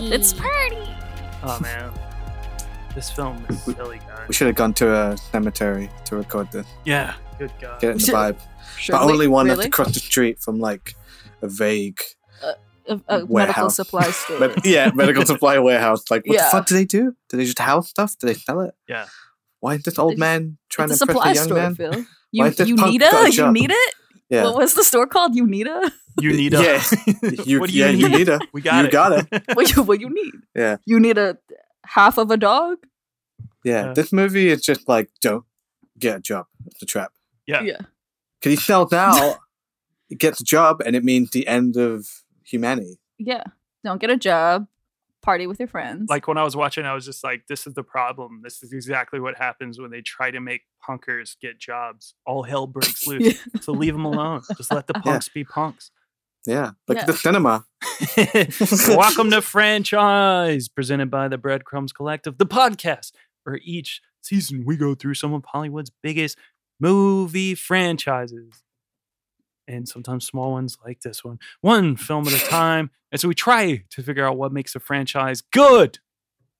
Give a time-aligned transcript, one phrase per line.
[0.00, 0.14] party!
[0.14, 0.78] It's party.
[1.42, 1.92] Oh man,
[2.94, 4.28] this film is silly, guys.
[4.28, 6.66] We should have gone to a cemetery to record this.
[6.84, 7.80] Yeah, good God.
[7.80, 8.38] Get it in the vibe.
[8.78, 8.98] Sure.
[8.98, 9.56] but only one really?
[9.56, 10.94] that's across the street from like
[11.42, 12.00] a vague
[12.42, 12.54] a,
[12.86, 13.76] a medical warehouse.
[13.76, 14.38] supply store.
[14.40, 16.04] med- yeah, medical supply warehouse.
[16.10, 16.44] Like, what Yeah.
[16.46, 17.14] the fuck do they do?
[17.28, 18.16] Do they just house stuff?
[18.18, 18.74] Do they sell it?
[18.88, 19.06] Yeah.
[19.60, 21.56] Why is this old just- man trying it's to a impress supply a young store,
[21.56, 21.74] man?
[21.76, 21.90] Fil.
[21.92, 23.24] Why You, is this you punk need got a it?
[23.26, 23.52] You job?
[23.54, 23.94] need it?
[24.30, 24.44] Yeah.
[24.44, 25.34] What was the store called?
[25.34, 25.92] You need it?
[26.20, 26.62] You need a.
[26.62, 26.82] Yeah.
[27.44, 28.00] You, what do you yeah, need?
[28.00, 28.40] you need a.
[28.52, 28.92] We got you it.
[28.92, 29.42] got it.
[29.54, 30.32] What you, what you need?
[30.54, 30.76] Yeah.
[30.86, 31.38] You need a
[31.84, 32.78] half of a dog?
[33.64, 33.86] Yeah.
[33.86, 33.92] Yeah.
[33.92, 35.44] This movie is just like, don't
[35.98, 36.46] get a job.
[36.66, 37.12] It's a trap.
[37.46, 37.62] Yeah.
[37.62, 37.78] Yeah.
[38.40, 39.38] Because he sells out,
[40.08, 42.06] he gets a job, and it means the end of
[42.44, 42.98] humanity.
[43.18, 43.44] Yeah.
[43.84, 44.66] Don't get a job.
[45.24, 46.08] Party with your friends.
[46.10, 48.42] like when I was watching, I was just like, "This is the problem.
[48.44, 52.14] This is exactly what happens when they try to make punkers get jobs.
[52.26, 53.22] All hell breaks loose.
[53.34, 53.60] Yeah.
[53.62, 54.42] So leave them alone.
[54.56, 55.90] Just let the punks be punks."
[56.46, 56.72] Yeah.
[56.86, 57.04] Like Yeah.
[57.06, 57.64] the cinema.
[58.98, 63.12] Welcome to Franchise, presented by the Breadcrumbs Collective, the podcast
[63.44, 66.36] where each season we go through some of Hollywood's biggest
[66.80, 68.62] movie franchises.
[69.66, 72.90] And sometimes small ones like this one, one film at a time.
[73.10, 75.98] And so we try to figure out what makes a franchise good,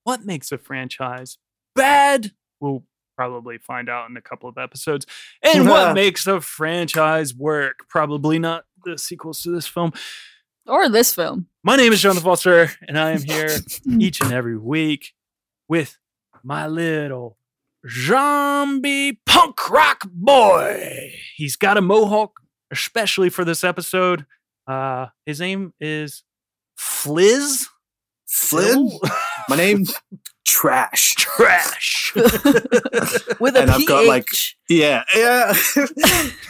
[0.05, 1.37] what makes a franchise
[1.75, 2.33] bad.
[2.61, 2.85] We'll
[3.17, 5.07] probably find out in a couple of episodes.
[5.43, 7.81] And what makes a franchise work.
[7.89, 9.93] Probably not the sequels to this film.
[10.67, 11.47] or this film.
[11.63, 13.57] My name is Jonathan Foster, and I am here
[13.99, 15.13] each and every week
[15.69, 15.99] with
[16.43, 17.39] my little
[17.89, 21.13] zombie punk rock boy.
[21.37, 22.41] He's got a mohawk,
[22.71, 24.27] especially for this episode.
[24.67, 26.23] Uh, his name is
[26.77, 27.69] Fliz.
[28.27, 28.91] Flynn?
[29.49, 29.95] My name's
[30.47, 31.15] Trash.
[31.15, 32.13] Trash.
[32.17, 34.57] With a And I've got, like, PH.
[34.69, 35.55] Yeah, yeah.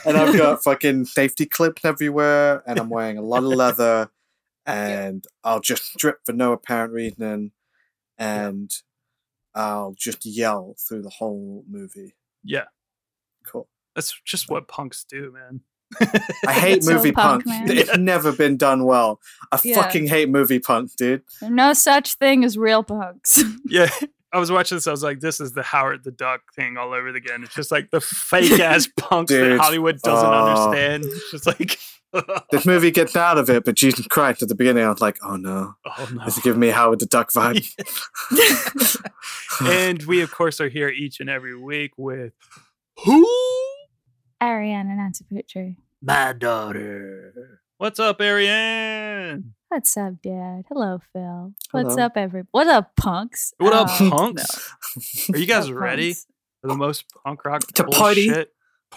[0.06, 4.08] and I've got fucking safety clips everywhere, and I'm wearing a lot of leather,
[4.64, 7.52] and I'll just strip for no apparent reason,
[8.16, 8.70] and
[9.54, 12.14] I'll just yell through the whole movie.
[12.44, 12.64] yeah,
[13.44, 13.68] Cool.
[13.94, 15.60] that's just what punks do, man.
[16.46, 17.70] I hate So movie punk, punk.
[17.70, 19.20] It's never been done well.
[19.52, 19.76] I Yeah.
[19.82, 21.22] fucking hate movie punk, dude.
[21.40, 23.42] There's no such thing as real punks.
[23.66, 23.88] Yeah.
[24.32, 24.88] I was watching this.
[24.88, 27.70] I was like, "This is the Howard the Duck thing all over again." It's just
[27.70, 30.32] like the fake ass punks that Hollywood doesn't Oh.
[30.66, 31.04] understand.
[31.08, 31.78] It's just like,
[32.50, 35.18] This movie gets out of it, but Jesus Christ, at the beginning, I was like,
[35.22, 35.74] oh no.
[35.86, 36.24] oh no.
[36.24, 37.64] This is giving me Howard the Duck vibe.
[39.60, 42.32] and we, of course, are here each and every week with
[43.04, 43.24] who?
[44.48, 45.76] Ariane Anantaputri.
[46.02, 47.60] My daughter.
[47.78, 49.54] What's up, Ariane?
[49.68, 50.64] What's up, Dad?
[50.68, 51.54] Hello, Fil.
[51.70, 52.04] What's Hello.
[52.06, 52.48] up, everybody?
[52.50, 53.54] What up, punks?
[53.58, 54.70] What up, Oh, punks?
[55.32, 56.26] Are you guys ready punks?
[56.60, 58.26] for the most punk rock To party?
[58.28, 58.50] bullshit party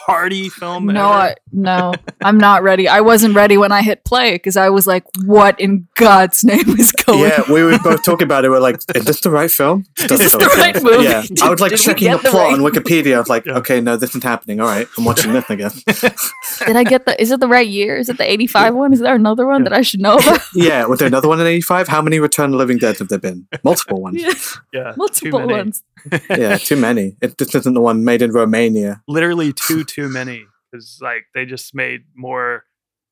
[0.05, 1.13] film No, ever?
[1.13, 1.93] I, no,
[2.23, 2.87] I'm not ready.
[2.87, 6.69] I wasn't ready when I hit play because I was like, "What in God's name
[6.79, 8.49] is going?" yeah, we were both talking about it.
[8.49, 9.85] We're like, is this the right film?
[9.97, 10.83] Is this the right good.
[10.83, 11.03] movie?
[11.05, 11.23] Yeah.
[11.43, 13.15] I was like checking the the plot right- on Wikipedia.
[13.15, 13.57] I was like, Yeah.
[13.57, 14.59] okay, no, this isn't happening.
[14.59, 15.83] All right, I'm watching this, I guess.
[16.65, 17.19] Did I get the?
[17.21, 17.97] Is it the right year?
[17.97, 18.93] Is it the '85 one?
[18.93, 19.69] Is there another one Yeah.
[19.69, 20.41] that I should know about?
[20.53, 21.87] yeah, was there another one in 85?
[21.87, 23.47] How many Return of the Living Dead have there been?
[23.63, 24.21] Multiple ones.
[24.21, 24.33] Yeah,
[24.73, 25.83] Yeah, multiple ones.
[26.29, 27.15] yeah, too many.
[27.21, 29.01] It, this isn't the one made in Romania.
[29.07, 30.45] Literally too, too many.
[30.71, 32.63] Because like they just made more,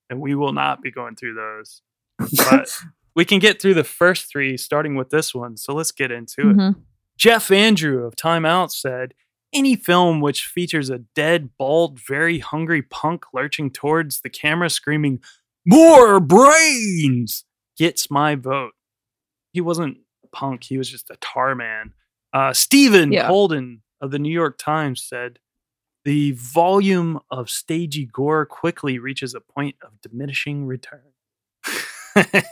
[0.10, 1.82] and we will not be going through those.
[2.38, 2.70] But
[3.16, 5.58] we can get through the first three, starting with this one.
[5.58, 6.58] So let's get into it.
[6.58, 6.76] Mhm.
[7.18, 9.14] Geoff Andrew of Time Out said,
[9.54, 15.22] any film which features a dead, bald, very hungry punk lurching towards the camera screaming,
[15.66, 17.46] More brains
[17.78, 18.74] gets my vote.
[19.54, 21.94] He wasn't a punk, he was just a tar man.
[22.36, 23.28] Uh, Stephen Yeah.
[23.28, 25.40] Holden of the New York Times said,
[26.04, 31.14] the volume of stagey gore quickly reaches a point of diminishing return.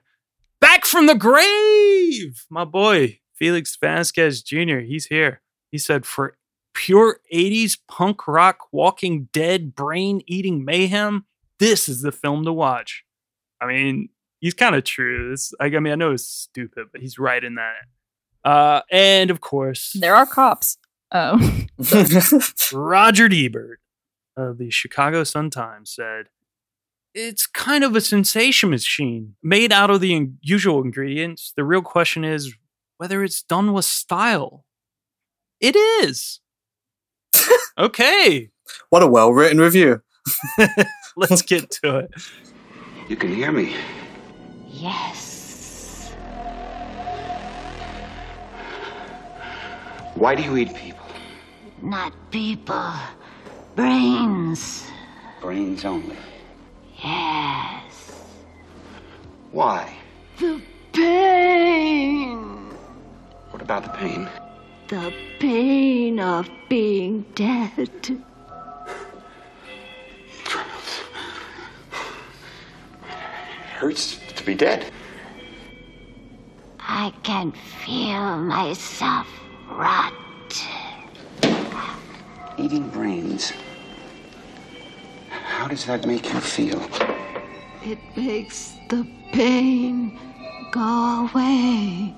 [0.60, 2.46] back from the grave.
[2.50, 5.42] My boy, Felix Vasquez Jr., he's here.
[5.72, 6.38] He said, for
[6.74, 11.25] pure 80s punk rock, walking dead, brain eating mayhem,
[11.60, 13.04] this is the film to watch.
[13.60, 14.10] I mean,
[14.40, 15.36] he's kind of true.
[15.60, 17.75] I, I mean, I know it's stupid, but he's right in that.
[18.48, 20.78] Uh, and of course, there are cops.
[21.14, 21.66] Oh,
[22.74, 23.80] Roger Ebert
[24.36, 26.26] of the Chicago Sun Times said,
[27.14, 31.54] it's kind of a sensation machine made out of the usual ingredients.
[31.56, 32.54] The real question is
[32.98, 34.66] whether it's done with style.
[35.62, 36.42] It is.
[37.78, 38.50] okay,
[38.90, 40.02] What a well written review.
[41.16, 42.12] let's get to it.
[43.08, 43.74] You can hear me.
[44.68, 45.26] Yes.
[50.18, 51.06] Why do you eat people?
[51.80, 52.92] Not people.
[53.75, 54.88] Brains.
[55.40, 56.18] Brains only.
[57.04, 58.25] Yes.
[59.52, 59.94] Why?
[60.40, 60.60] The
[60.92, 62.40] pain.
[63.52, 64.28] What about the pain?
[64.88, 67.78] The pain of being dead.
[67.78, 68.18] It
[73.75, 74.92] hurts to be dead.
[76.80, 79.28] I can feel myself
[79.77, 80.13] rot.
[82.57, 83.53] Eating brains.
[85.29, 86.81] How does that make you feel?
[87.83, 90.18] It makes the pain
[90.71, 92.15] go away.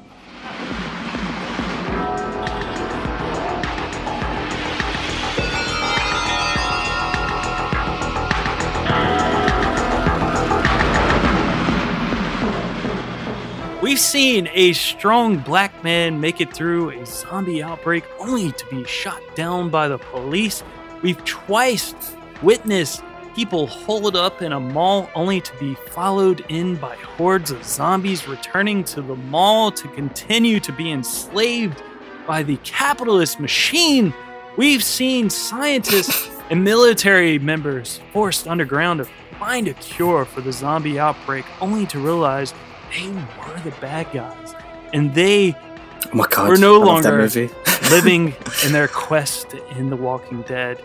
[13.90, 18.84] We've seen a strong black man make it through a zombie outbreak only to be
[18.86, 20.62] shot down by the police.
[21.02, 21.96] We've twice
[22.44, 23.02] witnessed
[23.36, 28.28] people holed up in a mall only to be followed in by hordes of zombies
[28.28, 31.82] returning to the mall to continue to be enslaved
[32.28, 34.14] by the capitalist machine.
[34.56, 39.06] We've seen scientists and military members forced underground to
[39.40, 42.54] find a cure for the zombie outbreak only to realize
[42.92, 44.56] they were the bad guys.
[44.94, 45.56] And they
[46.12, 46.50] Oh my god.
[46.50, 47.50] We're no I love that longer- movie.
[47.92, 50.82] living in their quest in The Walking Dead.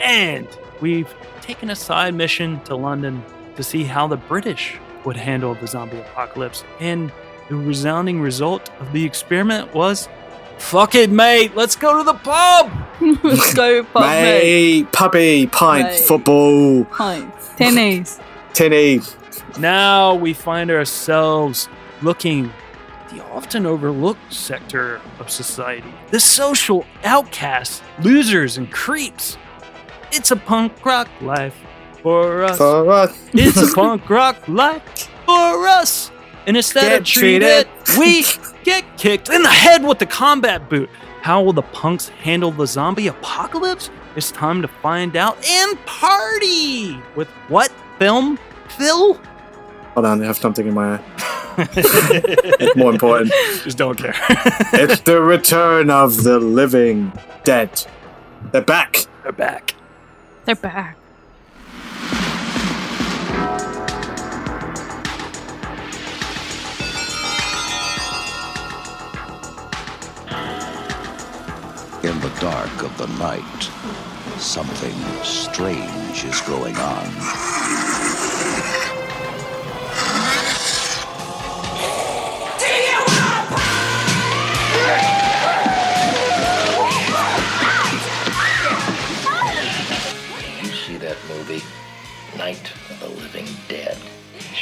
[0.00, 0.48] And
[0.80, 3.22] we've taken a side mission to London
[3.56, 6.64] to see how the British would handle the zombie apocalypse.
[6.80, 7.12] And
[7.48, 10.08] the resounding result of the experiment was
[10.58, 12.70] fuck it, mate, let's go to the pub.
[13.24, 14.82] Let's go, pub mate.
[14.82, 16.00] Mate, puppy, pint, Mate.
[16.00, 17.48] football, Pints.
[17.56, 18.20] Tennies.
[18.52, 19.00] tinny.
[19.58, 21.68] Now we find ourselves
[22.02, 22.52] looking
[23.10, 29.36] the often overlooked sector of society the social outcasts, losers, and creeps.
[30.12, 31.56] It's a punk rock life
[32.02, 32.58] for us.
[32.58, 33.28] For us.
[33.32, 34.82] It's a punk rock life
[35.26, 36.10] for us.
[36.46, 37.98] And instead Get of treated, treated.
[37.98, 40.90] we get kicked in the head with the combat boot.
[41.22, 43.90] How will the punks handle the zombie apocalypse?
[44.16, 48.38] It's time to find out and party with what film?
[48.76, 49.14] Fil?
[49.94, 51.00] Hold on, I have something in my eye.
[51.58, 53.30] It's more important.
[53.62, 54.14] Just don't care.
[54.72, 57.12] it's the return of the living
[57.44, 57.86] dead.
[58.52, 59.06] They're back.
[59.22, 59.74] They're back.
[60.46, 60.96] They're back.
[72.02, 73.70] In the dark of the night,
[74.40, 77.71] something strange is going on.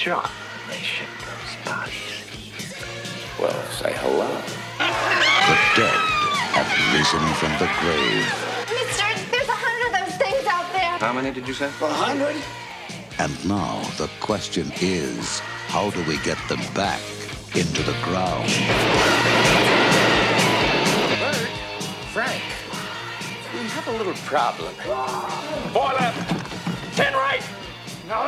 [0.00, 0.24] Sure.
[0.70, 2.24] They ship those bodies.
[3.38, 4.32] Well, say hello.
[4.80, 6.00] The dead
[6.56, 8.24] have risen from the grave,
[8.72, 10.96] Mister, there's a hundred of those things out there.
[11.06, 11.66] How many did you say?
[11.66, 12.34] A hundred.
[13.18, 17.02] and now the question is how do we get them back
[17.54, 18.48] into the ground?
[21.20, 21.52] Bert,
[22.16, 22.42] Frank,
[23.52, 24.72] we have a little problem.
[25.74, 27.44] Four left, ten right.
[28.12, 28.18] It's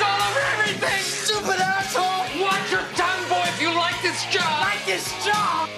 [0.00, 1.02] all over everything!
[1.02, 2.40] Stupid asshole!
[2.40, 4.60] Watch your tongue, boy, if you like this job!
[4.60, 5.68] Like this job!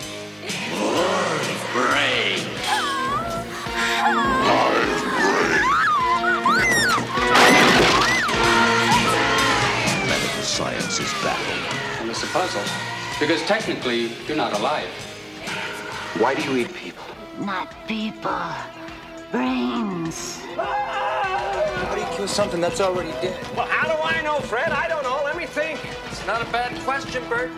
[10.07, 11.64] Medical science is baffled.
[12.02, 12.62] And it's a puzzle.
[13.19, 15.12] Because technically, you're not alive.
[16.19, 17.04] Why do you eat people?
[17.40, 18.38] Not people.
[19.31, 20.40] Brains.
[20.57, 23.40] How do you kill something that's already dead?
[23.57, 24.73] Well, how do I know, Fred?
[24.73, 25.23] I don't know.
[25.25, 25.81] Let me think.
[26.11, 27.50] It's not a bad question, Bert.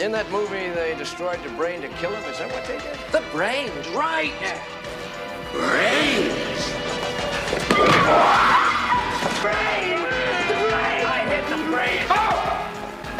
[0.00, 2.24] In that movie, they destroyed the brain to kill him.
[2.28, 2.98] Is that what they did?
[3.12, 4.34] The brains, right?
[5.52, 6.72] Brains.
[9.40, 10.02] Brain.
[10.50, 11.06] The brain.
[11.06, 12.02] I hit the brain.
[12.10, 12.34] Oh!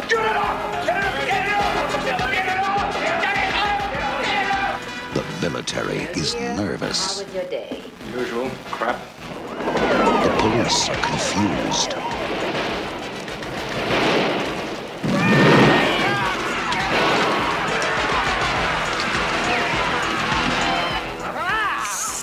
[0.09, 0.85] Get it off!
[0.85, 1.25] Get it off!
[1.25, 1.32] Get
[5.71, 7.23] is nervous.
[7.23, 7.81] was your day?
[8.13, 8.99] Usual crap.
[10.23, 11.93] The police are confused.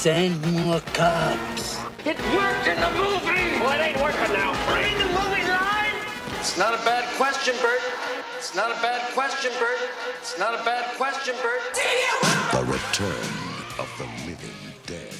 [0.01, 1.79] Send more cops.
[2.05, 3.61] It worked in the movie!
[3.61, 4.53] Well, it ain't working now.
[4.75, 5.93] Ain't the movie line?
[6.39, 8.10] It's not a bad question, Bert.
[8.51, 9.79] It's not a bad question, Bert.
[10.19, 11.61] It's not a bad question, Bert.
[12.53, 13.33] The return
[13.79, 14.51] of the living
[14.87, 15.15] dead.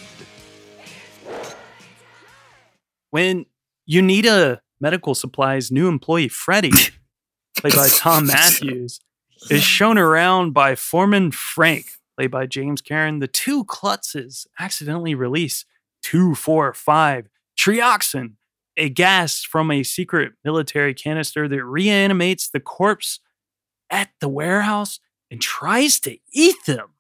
[3.11, 3.47] when
[3.89, 6.73] Uneeda Medical Supplies new employee Freddie,
[7.57, 8.99] played by Thom Mathews,
[9.49, 15.65] is shown around by Foreman Frank, played by James Karen, the two klutzes accidentally release
[16.03, 18.33] 245 trioxin,
[18.77, 23.21] a gas from a secret military canister that reanimates the corpse
[23.91, 25.01] at the warehouse
[25.31, 26.91] and tries to eat them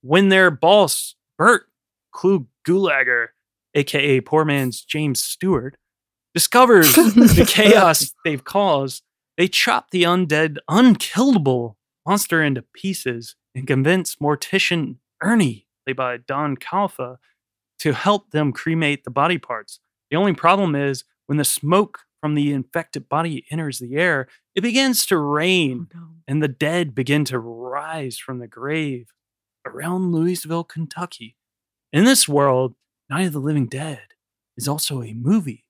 [0.00, 1.66] when their boss, Bert
[2.12, 3.28] Clu Gulager,
[3.74, 5.76] aka poor man's James Stewart,
[6.34, 9.02] discovers the chaos they've caused.
[9.36, 16.56] They chop the undead, unkillable monster into pieces and convince mortician Ernie, played by Don
[16.56, 17.18] Calfa,
[17.80, 19.80] to help them cremate the body parts.
[20.10, 24.62] The only problem is when the smoke from the infected body enters the air, it
[24.62, 29.12] begins to rain oh, and the dead begin to rise from the grave
[29.66, 31.36] around Louisville, Kentucky.
[31.92, 32.74] In this world,
[33.08, 34.00] Night of the Living Dead
[34.56, 35.64] is also a movie,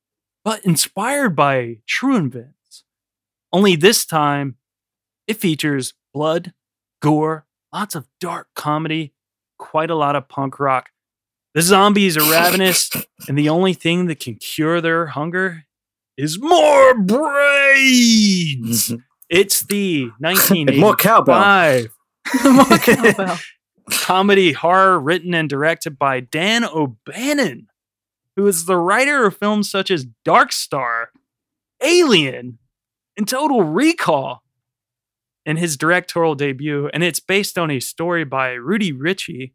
[0.44, 2.84] but inspired by true events.
[3.52, 4.56] Only this time,
[5.26, 6.52] it features blood,
[7.00, 9.14] gore, lots of dark comedy,
[9.58, 10.90] quite a lot of punk rock.
[11.54, 12.90] The zombies are ravenous,
[13.28, 15.64] and the only thing that can cure their hunger
[16.16, 18.92] is more brains.
[19.30, 21.34] It's the And more cowbell.
[21.34, 23.44] 1985
[23.90, 27.66] comedy horror written and directed by Dan O'Bannon,
[28.36, 31.10] who is the writer of films such as Dark Star,
[31.82, 32.58] Alien,
[33.18, 34.42] and Total Recall
[35.44, 36.88] in his directorial debut.
[36.94, 39.52] And it's based on a story by Rudy Ricci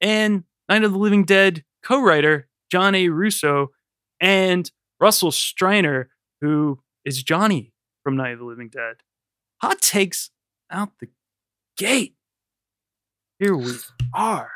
[0.00, 0.42] and
[0.72, 3.10] Night of the Living Dead co writer John A.
[3.10, 3.72] Russo
[4.22, 6.06] and Russell Streiner,
[6.40, 8.96] who is Johnny from Night of the Living Dead.
[9.60, 10.30] Hot takes
[10.70, 11.08] out the
[11.76, 12.14] gate.
[13.38, 13.74] Here we
[14.14, 14.50] are.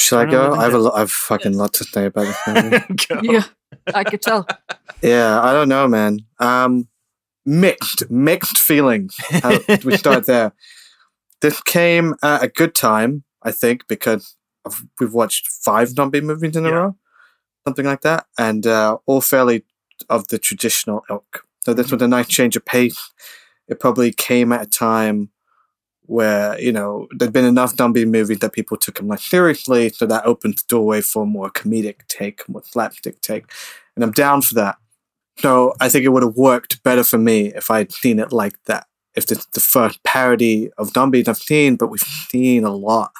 [0.00, 0.52] Should I Night go?
[0.54, 0.94] I have a lot.
[0.96, 2.94] I've fucking lot to say about this movie.
[3.08, 3.20] Go.
[3.22, 3.44] Yeah,
[3.94, 4.48] I could tell.
[5.00, 6.26] yeah, I don't know, man.
[6.40, 6.88] Um,
[7.46, 9.14] mixed, mixed feelings.
[9.28, 10.50] How, we start there.
[11.40, 14.34] This came at a good time, I think, because
[15.00, 16.74] we've watched five zombie movies in a Yeah.
[16.74, 16.96] row,
[17.66, 19.64] something like that, and uh, all fairly
[20.08, 21.44] of the traditional ilk.
[21.64, 22.98] So this was a nice change of pace.
[23.68, 25.30] It probably came at a time
[26.06, 30.06] where you know there'd been enough zombie movies that people took them like seriously, so
[30.06, 33.44] that opened the doorway for a more comedic take, more slapstick take,
[33.94, 34.76] and I'm down for that.
[35.38, 38.54] So I think it would have worked better for me if I'd seen it like
[38.66, 38.86] that.
[39.14, 43.12] If it's the first parody of zombies I've seen, but we've seen a lot,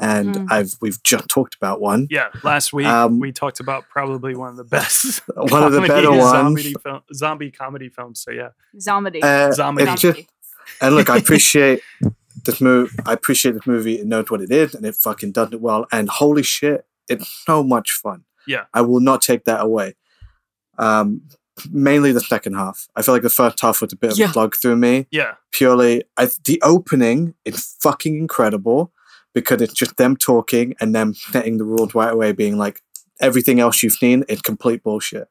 [0.00, 0.46] and Mm.
[0.50, 2.06] I've we've just talked about one.
[2.10, 5.80] Yeah, last week Um, we talked about probably one of the best, One of the
[5.82, 6.30] better ones.
[6.30, 8.20] zombie, film, zombie comedy films.
[8.20, 8.50] So yeah,
[8.80, 9.22] Zombie.
[9.22, 9.84] Uh, Zombie.
[9.96, 10.20] just,
[10.80, 11.80] and look, I appreciate
[12.44, 12.94] this movie.
[13.06, 13.98] I appreciate this movie.
[13.98, 15.86] It knows what it is, and it fucking does it well.
[15.92, 18.24] And holy shit, it's so much fun.
[18.46, 18.64] Yeah.
[18.72, 19.94] I will not take that away.
[20.78, 21.22] Um,
[21.70, 22.88] mainly the second half.
[22.94, 24.26] I feel like the first half was a bit of Yeah.
[24.30, 25.06] a slug through me.
[25.10, 28.92] yeah, Purely, I, the opening is fucking incredible
[29.40, 32.82] because it's just them talking and them setting the rules right away, being like,
[33.20, 35.28] everything else you've seen is complete bullshit.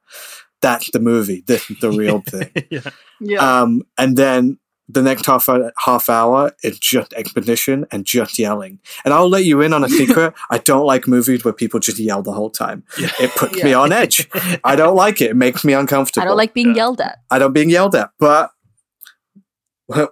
[0.61, 1.43] That's the movie.
[1.45, 2.49] This is the real thing.
[2.71, 2.81] yeah,
[3.19, 3.61] yeah.
[3.61, 4.57] Um, and then
[4.89, 5.49] the next half
[5.79, 8.79] half hour is just exposition and just yelling.
[9.03, 10.33] And I'll let you in on a secret.
[10.49, 12.83] I don't like movies where people just yell the whole time.
[12.97, 13.11] yeah.
[13.19, 14.29] It puts me on edge.
[14.63, 15.31] I don't like it.
[15.31, 16.23] It makes me uncomfortable.
[16.23, 16.75] I don't like being Yeah.
[16.75, 17.19] yelled at.
[17.29, 18.11] I don't being yelled at.
[18.17, 18.51] But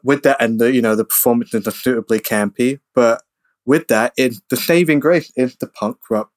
[0.04, 2.80] with that and the you know the performances are suitably campy.
[2.94, 3.22] But
[3.66, 6.30] with that, it the saving grace is the punk rock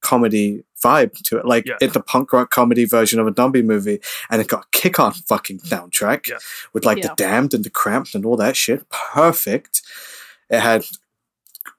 [0.00, 1.44] comedy vibe to it.
[1.44, 1.74] Like Yeah.
[1.80, 5.00] it's a punk rock comedy version of a zombie movie, and it got a kick
[5.00, 6.38] off fucking soundtrack Yeah.
[6.72, 7.08] with like Yeah.
[7.08, 8.88] the damned and the cramps and all that shit.
[8.90, 9.82] Perfect.
[10.50, 10.84] It had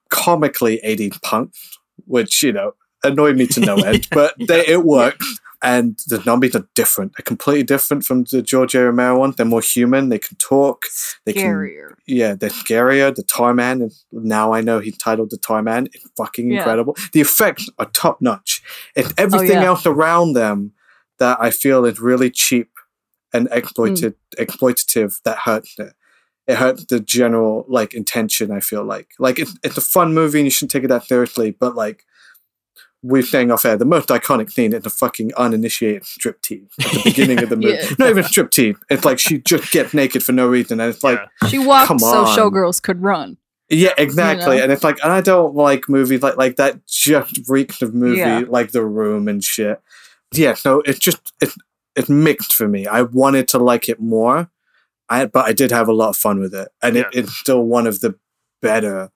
[0.10, 1.54] comically 80s punk,
[2.06, 5.24] which you know annoyed me to no end, but they, it worked.
[5.62, 7.14] And the zombies are different.
[7.18, 8.86] They're completely different from the George A.
[8.86, 9.34] Romero one.
[9.36, 10.08] They're more human.
[10.08, 10.86] They can talk.
[11.26, 11.96] They can Scarier.
[12.08, 15.88] yeah, the scarier, the Tar Man, now I know he's titled the Tar Man.
[15.94, 16.60] It's fucking Yeah.
[16.60, 16.96] incredible.
[17.12, 18.64] The effects are top notch.
[18.96, 19.66] It's oh, everything yeah.
[19.66, 20.72] else around them
[21.18, 22.72] that I feel is really cheap
[23.34, 24.42] and exploited, hmm.
[24.42, 25.94] exploitative that hurts it.
[26.48, 28.50] It hurts the general like intention.
[28.50, 31.04] I feel like like it's it's a fun movie and you shouldn't take it that
[31.06, 32.06] seriously, but like
[33.02, 36.92] we're saying off air, the most iconic scene is the fucking uninitiated strip team at
[36.92, 37.78] the beginning of the movie.
[37.82, 37.90] Yeah.
[37.98, 38.78] Not even strip team.
[38.90, 42.00] It's like she just gets naked for no reason, and it's like, She walked Come
[42.00, 42.38] so on.
[42.38, 43.38] showgirls could run.
[43.70, 44.58] yeah, exactly.
[44.58, 44.64] know?
[44.64, 46.86] And it's like, and I don't like movies like like that.
[46.88, 48.44] Just reeks of movie Yeah.
[48.48, 49.80] like The Room and shit.
[50.34, 51.56] Yeah, so it's just it's
[51.96, 52.86] it's mixed for me.
[52.86, 54.50] I wanted to like it more,
[55.08, 57.64] I but I did have a lot of fun with it, and it, it's still
[57.64, 58.16] one of the
[58.62, 59.10] better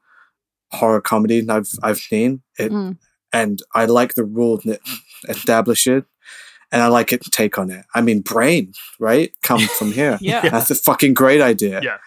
[0.71, 2.41] horror comedies I've I've seen.
[2.57, 2.97] It Mm.
[3.33, 4.79] And I like the rules that
[5.27, 6.05] establish it,
[6.71, 7.85] and I like its take on it.
[7.93, 10.17] I mean, brain, right, come from here.
[10.21, 10.47] Yeah.
[10.49, 11.81] that's a fucking great idea.
[11.83, 11.97] Yeah.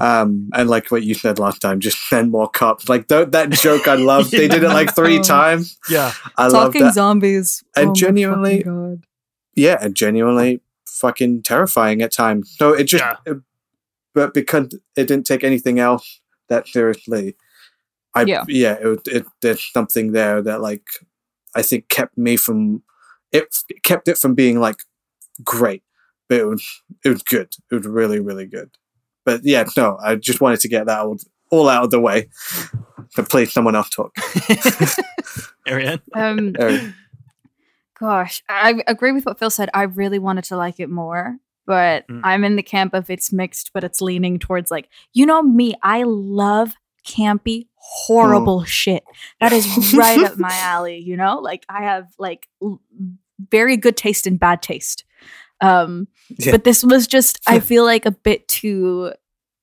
[0.00, 2.88] Um, and like what you said last time, just send more cops.
[2.88, 4.28] Like th- that joke, I love.
[4.30, 5.78] They did it like three times.
[5.88, 6.12] Yeah.
[6.36, 6.94] I love Talking that.
[6.94, 7.62] zombies.
[7.76, 9.04] And Oh genuinely- fucking God.
[9.54, 12.52] yeah, and genuinely fucking terrifying at times.
[12.58, 13.38] So it just, it-
[14.14, 14.66] but because
[14.96, 17.36] it didn't take anything else that seriously,
[18.14, 18.44] I Yeah.
[18.48, 20.86] yeah, it, it there's something there that like
[21.54, 22.82] I think kept me from
[23.32, 24.76] it kept it from being like
[25.42, 25.82] great,
[26.28, 27.52] but it was it was good.
[27.70, 28.70] It was really really good.
[29.24, 31.16] But yeah, no, I just wanted to get that all,
[31.50, 32.28] all out of the way.
[33.16, 34.14] But please, someone else talk.
[35.68, 36.00] Ariane?
[36.14, 36.94] Um, Ariane.
[37.98, 39.70] gosh, I agree with what Fil said.
[39.74, 42.20] I really wanted to like it more, but Mm.
[42.24, 45.74] I'm in the camp of it's mixed, but it's leaning towards like, you know me,
[45.82, 46.74] I love
[47.06, 49.04] campy, horrible shit.
[49.40, 51.38] That is right up my alley, you know?
[51.38, 52.80] Like I have like l-
[53.50, 55.04] very good taste and bad taste.
[55.60, 56.52] Um Yeah.
[56.52, 59.12] but this was just I feel like a bit too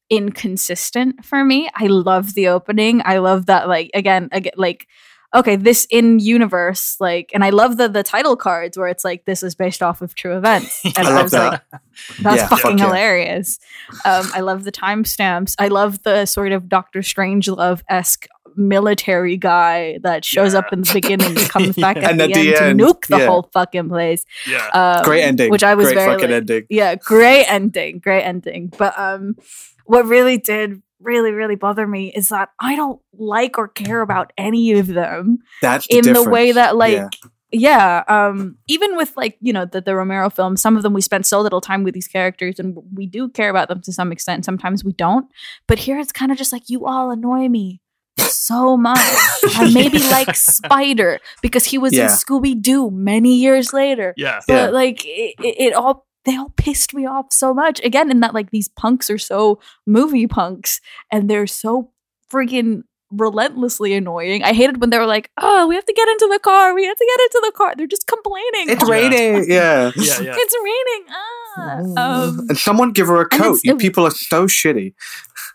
[0.09, 1.69] inconsistent for me.
[1.75, 3.01] I love the opening.
[3.05, 4.87] I love that like again, again like
[5.33, 9.25] okay, this in universe, like, and I love the the title cards where it's like
[9.25, 11.51] this is based off of true events, and I I, love was that.
[11.71, 11.81] like,
[12.21, 12.85] that's Yeah, fucking fuck yeah.
[12.85, 13.59] hilarious.
[14.05, 15.55] Um, I love the timestamps.
[15.59, 20.91] I love the sort of Doctor Strangelove esque military guy that shows up in the
[20.93, 23.27] beginning and comes back at, And the, at end, the end, to nuke the yeah.
[23.27, 24.25] whole fucking place.
[24.45, 24.67] Yeah.
[24.73, 25.49] Um, Great ending.
[25.51, 26.65] Which I was Great very fucking like- ending.
[26.69, 28.67] yeah, great ending, great ending.
[28.77, 29.37] But um,
[29.85, 34.31] what really did really really bother me is that I don't like or care about
[34.37, 36.93] any of them That's the in the way that like.
[36.93, 37.07] Yeah.
[37.53, 38.03] Yeah.
[38.07, 41.25] um, even with like you know the the Romero films, some of them we spent
[41.25, 44.45] so little time with these characters, and we do care about them to some extent.
[44.45, 45.27] Sometimes we don't,
[45.67, 47.81] but here it's kind of just like you all annoy me
[48.17, 48.97] so much.
[49.55, 52.03] I maybe like Spider because he was Yeah.
[52.03, 54.39] in Scooby Doo many years later, Yeah.
[54.47, 54.69] but Yeah.
[54.69, 57.81] like it, it, it all they all pissed me off so much.
[57.83, 60.79] Again in that like these punks are so movie punks
[61.11, 61.91] and they're so
[62.31, 66.27] freaking relentlessly annoying i hated when they were like oh we have to get into
[66.31, 69.45] the car we have to get into the car they're just complaining It's Oh, raining.
[69.49, 69.91] Yeah.
[69.95, 70.35] Yeah, yeah.
[70.37, 72.27] it's raining ah.
[72.27, 73.59] um, And someone give her a coat.
[73.63, 74.93] You it- people are so shitty.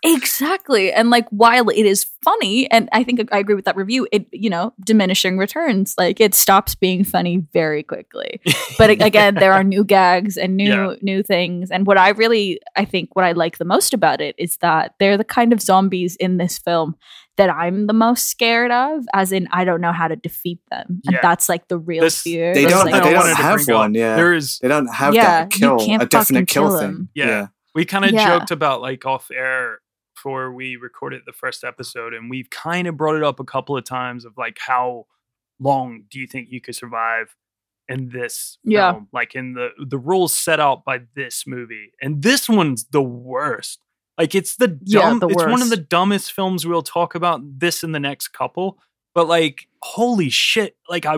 [0.03, 0.91] Exactly.
[0.93, 4.27] And like while it is funny, and I think I agree with that review, it
[4.31, 5.95] you know, diminishing returns.
[5.97, 8.39] Like it stops being funny very quickly.
[8.77, 10.95] But again, there are new gags and new Yeah.
[11.01, 11.71] new things.
[11.71, 14.93] And what I really I think what I like the most about it is that
[14.99, 16.95] they're the kind of zombies in this film
[17.37, 21.01] that I'm the most scared of, as in I don't know how to defeat them.
[21.05, 22.53] And that's like the real This- fear.
[22.53, 22.85] They don't.
[22.85, 23.93] like- I they don't have one.
[23.93, 24.15] Yeah.
[24.15, 25.79] There is They don't have Yeah, that you kill.
[25.79, 26.87] can't A definite fucking kill, kill thing.
[26.91, 27.09] them.
[27.13, 27.47] Yeah.
[27.75, 28.39] We kind of Yeah.
[28.39, 29.79] joked about like off air
[30.15, 33.77] before we recorded the first episode, and we've kind of brought it up a couple
[33.77, 35.05] of times of like how
[35.59, 37.35] long do you think you could survive
[37.87, 38.93] in this Yeah.
[38.93, 39.07] film?
[39.13, 43.79] Like in the the rules set out by this movie, and this one's the worst.
[44.17, 45.19] Like it's the Yeah, dumb.
[45.19, 46.65] the it's one of the dumbest films.
[46.65, 48.79] We'll talk about this in the next couple,
[49.13, 50.75] but like holy shit!
[50.89, 51.17] Like I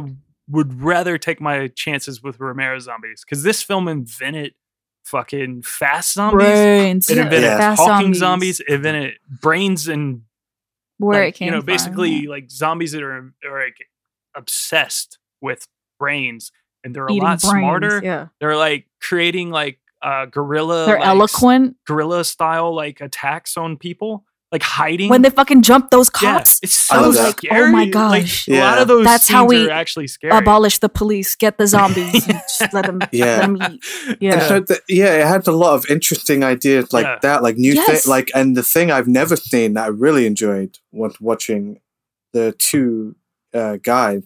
[0.49, 4.53] would rather take my chances with Romero zombies because this film invented
[5.05, 6.39] fucking fast zombies.
[6.47, 7.09] brains.
[7.09, 8.59] It yeah, invented fast talking zombies.
[8.59, 10.23] It invented brains and
[10.97, 11.65] Where like, it came you know from.
[11.67, 13.77] basically like zombies that are, are like
[14.35, 15.67] obsessed with
[15.99, 16.51] brains
[16.83, 18.01] and they're a lot brains, smarter.
[18.03, 18.27] Yeah.
[18.39, 21.75] They're like creating like uh guerrilla They're like, eloquent.
[21.85, 26.59] guerrilla style like attacks on people like hiding When they fucking jump those Yeah, cops,
[26.63, 27.61] it's I I so love like, scary.
[27.61, 28.47] oh my Like, gosh.
[28.47, 28.81] a lot Yeah.
[28.81, 32.39] of those That's how we are actually scary abolish the police, get the zombies, and
[32.59, 33.25] just let them, Yeah.
[33.25, 33.83] let them eat.
[34.07, 34.47] And Yeah.
[34.47, 37.19] so the, yeah, it had a lot of interesting ideas like Yeah.
[37.21, 38.03] that, like new Yes.
[38.05, 41.79] thing, like and the thing I've never seen that I really enjoyed was watching
[42.33, 43.15] the two
[43.53, 44.23] uh, guys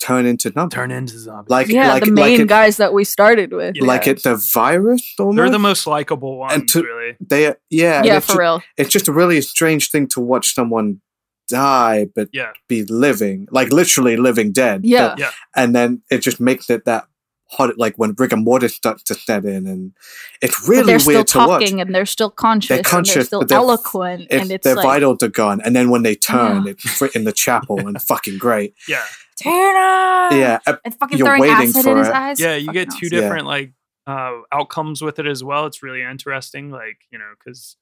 [0.00, 0.74] turn into numbers.
[0.74, 3.76] turn into zombies like yeah, like the like main it, guys that we started with.
[3.76, 3.84] Yeah.
[3.84, 5.36] like it's a virus almost.
[5.36, 8.62] they're the most likable ones to- really they yeah yeah, it's for ju- real.
[8.76, 11.00] it's just a really strange thing to watch someone
[11.48, 15.14] die but yeah be living like literally living dead Yeah.
[15.16, 17.06] but- and then it just makes it that
[17.48, 19.92] hot, like when rigor mortis starts to set in, and
[20.42, 21.70] it's But really they're still weird to watch.
[21.70, 22.68] and they're still conscious.
[22.68, 25.60] They're and conscious, they're still they're- eloquent, It's, and it's their like vitals are gone,
[25.62, 26.72] and then when they turn, Yeah.
[26.72, 28.74] it's in the chapel and fucking great.
[28.88, 29.04] Yeah.
[29.38, 30.28] Tina.
[30.32, 32.14] Yeah, uh, and fucking you're waiting acid for in his it.
[32.14, 32.40] eyes.
[32.40, 33.08] yeah you get two awesome.
[33.10, 33.72] different like
[34.06, 37.76] uh outcomes with it as well it's really interesting like you know because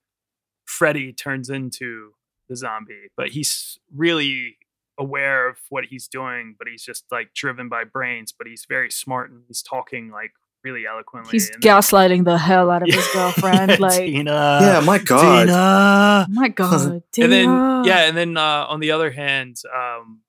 [0.64, 2.10] freddy turns into
[2.48, 4.56] the zombie but he's really
[4.98, 8.90] aware of what he's doing but he's just like driven by brains but he's very
[8.90, 12.88] smart and he's talking like really eloquently He's and then- gaslighting the hell out of
[12.94, 13.78] his girlfriend.
[13.80, 14.30] Like, Tina,
[14.62, 15.46] yeah, my god.
[15.46, 16.26] Tina.
[16.30, 17.48] my god, and then
[17.84, 20.20] yeah and then uh on the other hand um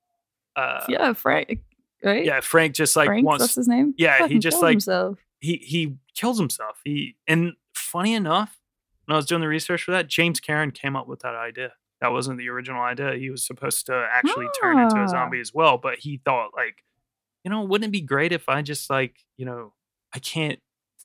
[0.56, 1.60] uh yeah, Frank,
[2.02, 2.24] right?
[2.24, 3.94] yeah frank just like Frank, wants what's his name?
[3.96, 5.18] yeah, he just, like- himself.
[5.40, 6.80] he he kills himself.
[6.84, 8.58] He and funny enough,
[9.04, 11.72] when I was doing the research for that, James Karen came up with that idea.
[12.00, 13.14] That wasn't the original idea.
[13.14, 15.04] He was supposed to actually turn into Ah.
[15.04, 16.84] a zombie as well, but he thought like,
[17.44, 19.72] you know, wouldn't it be great if I just like, you know,
[20.14, 20.58] I can't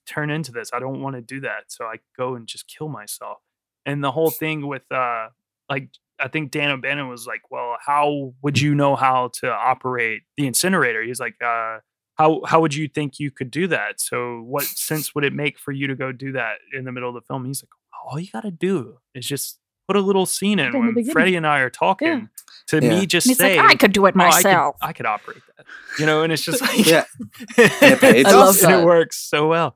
[0.08, 0.72] turn into this.
[0.74, 1.66] I don't want to do that.
[1.72, 3.38] So I go and just kill myself.
[3.86, 5.30] And the whole thing with uh
[5.70, 10.22] like I think Dan O'Bannon was like, well, how would you know how to operate
[10.38, 11.02] the incinerator?
[11.02, 11.80] He's like, uh,
[12.16, 14.00] how how would you think you could do that?
[14.02, 17.10] So what sense would it make for you to go do that in the middle
[17.10, 17.46] of the film?
[17.46, 17.70] He's like,
[18.06, 19.58] all you got to do is just
[19.92, 21.06] put a little scene in in when.
[21.12, 22.30] Freddie and I are talking.
[22.68, 22.90] To Yeah.
[22.90, 24.76] me, just And he's say, like, I could do it "Oh, I could- myself.
[24.82, 25.66] I could, operate that,
[26.00, 26.24] you know.
[26.24, 27.06] And it's just like, Yeah.
[27.58, 28.62] it pays I love off.
[28.64, 28.80] and that.
[28.82, 29.76] it works so well.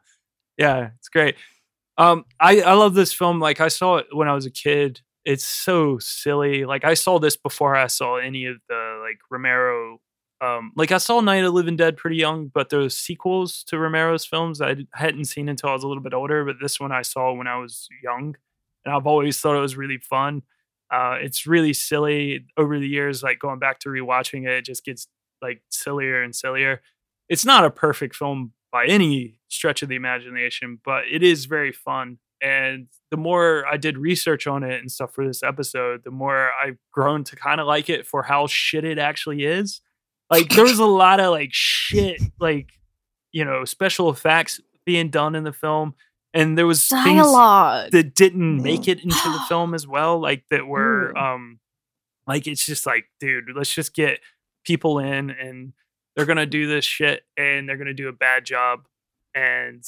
[0.58, 1.36] Yeah, it's great.
[1.98, 3.40] Um, I I love this film.
[3.40, 5.02] Like I saw it when I was a kid.
[5.26, 6.64] It's so silly.
[6.66, 10.00] Like I saw this before I saw any of the like Romero.
[10.42, 13.78] Um, like I saw Night of the Living Dead pretty young, but those sequels to
[13.80, 16.46] Romero's films I hadn't seen until I was a little bit older.
[16.46, 18.36] But this one I saw when I was young,
[18.86, 20.44] and I've always thought it was really fun.
[20.92, 23.24] Uh, it's really silly over the years.
[23.24, 25.08] Like going back to rewatching it, it just gets
[25.42, 26.82] like sillier and sillier.
[27.28, 31.72] It's not a perfect film by any stretch of the imagination, but it is very
[31.72, 32.20] fun.
[32.42, 36.52] And the more I did research on it and stuff for this episode, the more
[36.64, 39.82] I've grown to kind of like it for how shit it actually is.
[40.30, 42.70] Like there was a lot of like shit, like
[43.32, 45.96] you know, special effects being done in the film,
[46.36, 47.92] and there was things Dialogue.
[47.92, 51.16] that didn't make it into the film as well, like that were Ooh.
[51.20, 51.60] um
[52.28, 54.20] like it's just like, dude, let's just get
[54.66, 55.74] people in and
[56.16, 58.82] they're gonna do this shit and they're gonna do a bad job
[59.34, 59.84] and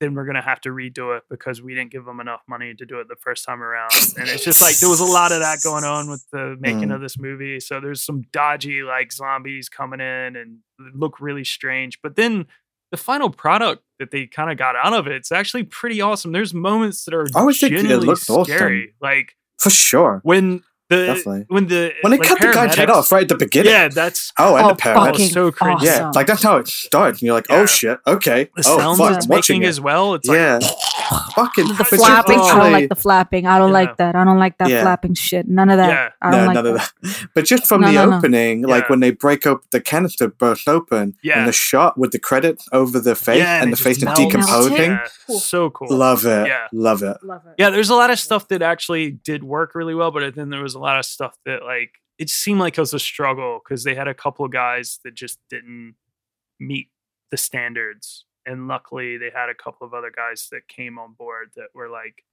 [0.00, 2.84] then we're gonna have to redo it because we didn't give them enough money to
[2.84, 3.90] do it the first time around.
[4.18, 6.88] And it's just like there was a lot of that going on with the making
[6.88, 6.94] Mm.
[6.96, 7.60] of this movie.
[7.60, 10.58] So there's some dodgy like zombies coming in and
[10.94, 11.98] look really strange.
[12.02, 12.46] But then
[12.96, 16.32] the final product that they kind of got out of it, it's actually pretty awesome.
[16.32, 18.44] There's moments that are I would think it genuinely looked awesome.
[18.44, 18.94] scary.
[19.00, 20.20] Like For sure.
[20.22, 21.44] when the Definitely.
[21.48, 23.72] when the When they like, cut the guy's head off right at the beginning.
[23.72, 24.94] Yeah, that's Oh, and Oh, the paramedics.
[25.06, 25.82] fucking so cringy.
[25.82, 27.20] Yeah, like that's how it starts.
[27.20, 27.60] And you're like, oh, Yeah.
[27.62, 28.44] oh shit, okay.
[28.56, 29.68] the oh, sounds fuck, it's watching making it.
[29.70, 30.14] as well.
[30.14, 30.58] It's yeah.
[30.62, 30.72] like
[31.36, 32.40] Fucking the but you flapping.
[32.40, 33.46] I don't like the flapping.
[33.46, 33.72] I don't Yeah.
[33.74, 34.16] like that.
[34.16, 34.82] I don't like that Yeah.
[34.82, 35.46] flapping shit.
[35.48, 35.88] None of that.
[35.88, 36.08] Yeah.
[36.20, 36.74] I don't no, like none that.
[36.74, 37.28] of that.
[37.34, 38.16] But just from No, the no, no.
[38.18, 38.88] opening, like Yeah.
[38.88, 41.38] when they break open the canister burst open Yeah.
[41.38, 44.98] and the shot with the credits over the face yeah, and the face is decomposing.
[45.38, 45.88] So cool.
[45.96, 46.48] Love it.
[46.48, 46.66] Yeah.
[46.72, 47.16] Love it.
[47.22, 47.54] Love it.
[47.58, 50.62] Yeah, there's a lot of stuff that actually did work really well, but then there
[50.62, 53.84] was a lot of stuff that like it seemed like it was a struggle because
[53.84, 55.96] they had a couple of guys that just didn't
[56.60, 56.88] meet
[57.30, 58.24] the standards.
[58.46, 61.88] And luckily they had a couple of other guys that came on board that were
[61.88, 62.24] like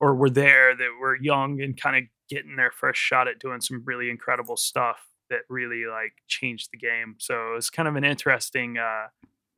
[0.00, 3.60] or were there that were young and kind of getting their first shot at doing
[3.60, 7.16] some really incredible stuff that really like changed the game.
[7.18, 9.08] So it was kind of an interesting uh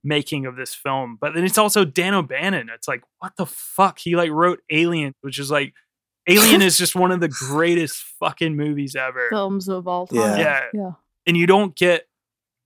[0.03, 1.19] making of this film.
[1.21, 2.71] But then it's also Dan O'Bannon.
[2.75, 3.99] It's like, what the fuck?
[3.99, 5.75] He like wrote Alien, which is like
[6.31, 9.29] Alien is just one of the greatest fucking movies ever.
[9.31, 10.19] Films of all time.
[10.19, 10.37] Yeah.
[10.39, 10.63] Yeah.
[10.73, 10.91] Yeah.
[11.27, 12.07] And you don't get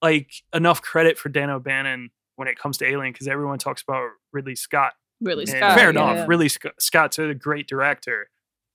[0.03, 4.09] like enough credit for Dan O'Bannon when it comes to Alien because everyone talks about
[4.33, 4.92] Ridley Scott.
[5.20, 5.74] Really, And Scott.
[5.77, 6.16] fair yeah, enough.
[6.16, 6.27] yeah.
[6.29, 8.29] Ridley Sc- Scott's a great director.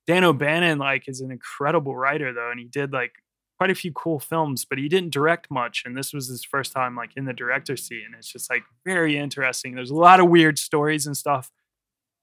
[0.06, 3.12] Dan O'Bannon like is an incredible writer though, and he did like
[3.58, 5.82] quite a few cool films, but he didn't direct much.
[5.84, 8.62] And this was his first time like in the director's seat, and it's just like
[8.84, 9.74] very interesting.
[9.74, 11.52] There's a lot of weird stories and stuff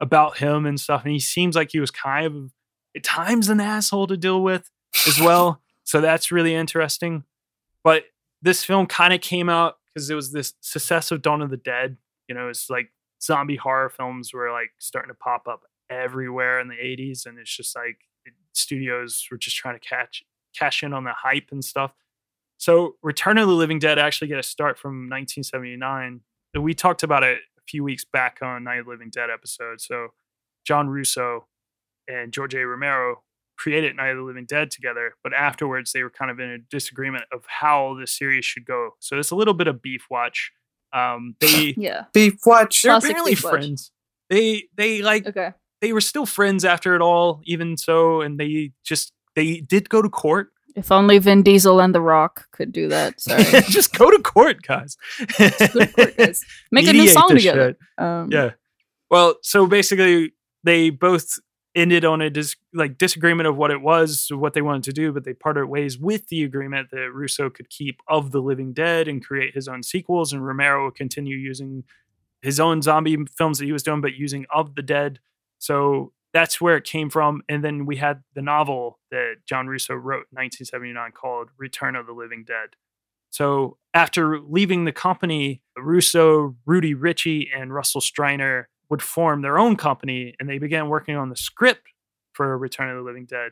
[0.01, 2.51] about him and stuff, and he seems like he was kind of
[2.97, 4.69] at times an asshole to deal with
[5.07, 5.61] as well.
[5.83, 7.23] so that's really interesting.
[7.83, 8.03] But
[8.41, 11.57] this film kind of came out because it was this success of Dawn of the
[11.57, 11.97] Dead.
[12.27, 16.67] You know, it's like zombie horror films were like starting to pop up everywhere in
[16.67, 20.23] the 80s and it's just like it- studios were just trying to catch
[20.55, 21.93] cash in on the hype and stuff
[22.57, 26.21] so return of the living dead actually get a start from 1979
[26.53, 29.29] And we talked about it a few weeks back on night of the living dead
[29.29, 30.09] episode so
[30.65, 31.47] john russo
[32.07, 33.21] and george a romero
[33.57, 36.57] created night of the living dead together but afterwards they were kind of in a
[36.69, 40.51] disagreement of how the series should go so it's a little bit of beef watch
[40.93, 42.05] Um, they Yeah.
[42.13, 42.81] Beef watch.
[42.83, 43.53] they're Classic apparently Beef Watch.
[43.53, 43.91] friends.
[44.29, 45.51] They they like Okay.
[45.81, 50.01] they were still friends after it all, even so, and they just they did go
[50.01, 50.49] to court.
[50.75, 53.19] If only Vin Diesel and The Rock could do that.
[53.25, 53.43] Sorry.
[53.69, 54.95] just go to court, guys.
[55.37, 56.43] guys.
[56.71, 57.75] Make a new song together.
[57.97, 58.51] Um, Yeah.
[59.09, 61.39] Well, so basically, they both
[61.77, 65.13] ended on a dis- like disagreement of what it was, what they wanted to do,
[65.13, 69.07] but they parted ways with the agreement that Russo could keep of the Living Dead
[69.07, 71.83] and create his own sequels, and Romero would continue using
[72.41, 75.19] his own zombie films that he was doing, but using of the dead.
[75.59, 77.41] So that's where it came from.
[77.47, 82.05] And then we had the novel that John Russo wrote in 1979 called Return of
[82.05, 82.75] the Living Dead.
[83.29, 89.75] So after leaving the company, Russo, Rudy Ricci, and Russell Streiner would form their own
[89.75, 91.87] company and they began working on the script
[92.33, 93.51] for Return of the Living Dead.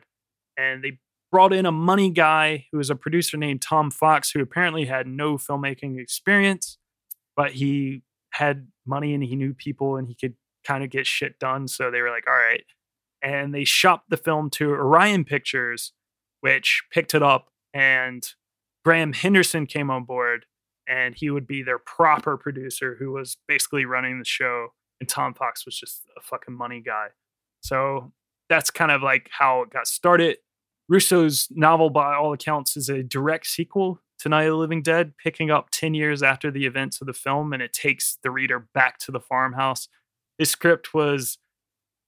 [0.56, 0.98] And they
[1.30, 5.06] brought in a money guy who was a producer named Tom Fox, who apparently had
[5.06, 6.78] no filmmaking experience,
[7.34, 11.38] but he had money and he knew people and he could kind of get shit
[11.38, 11.68] done.
[11.68, 12.64] So they were like, all right.
[13.22, 15.92] And they shopped the film to Orion Pictures,
[16.40, 18.26] which picked it up and
[18.84, 20.46] Graham Henderson came on board
[20.88, 24.68] and he would be their proper producer who was basically running the show.
[25.00, 27.08] And Tom Fox was just a fucking money guy.
[27.60, 28.12] So
[28.48, 30.38] that's kind of like how it got started.
[30.88, 35.12] Russo's novel, by all accounts, is a direct sequel to Night of the Living Dead,
[35.22, 38.68] picking up 10 years after the events of the film, and it takes the reader
[38.72, 39.88] back to the farmhouse.
[40.38, 41.38] His script was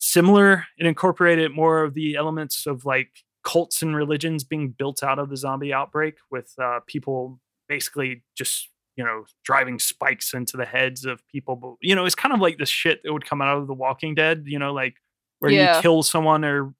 [0.01, 0.67] similar.
[0.79, 3.11] It incorporated more of the elements of like
[3.45, 8.71] cults and religions being built out of the zombie outbreak, with uh, people basically just
[8.99, 11.57] you know driving spikes into the heads of people.
[11.57, 13.73] But you know, it's kind of like the shit that would come out of The
[13.75, 14.43] Walking Dead.
[14.47, 14.97] You know, like
[15.39, 15.77] where Yeah.
[15.77, 16.75] you kill someone or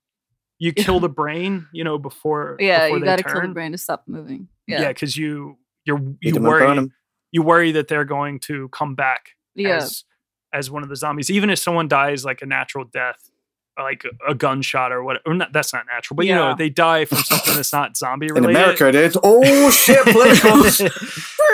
[0.59, 1.69] you kill the brain.
[1.73, 4.49] You know, before Yeah, before you got to kill the brain to stop moving.
[4.67, 4.89] Yeah, Yeah.
[4.89, 6.93] because you you're Eat you 'em and burn worry 'em.
[7.33, 9.77] you worry that they're going to come back Yeah.
[9.77, 10.05] as
[10.53, 13.31] as one of the zombies, even if someone dies like a natural death,
[13.79, 15.21] like a gunshot or what.
[15.27, 18.27] Or not, that's not natural, but you know they die from something that's not zombie
[18.29, 18.51] related.
[18.51, 18.57] In.
[18.57, 19.17] America, it is.
[19.23, 20.81] Oh shit, politicals.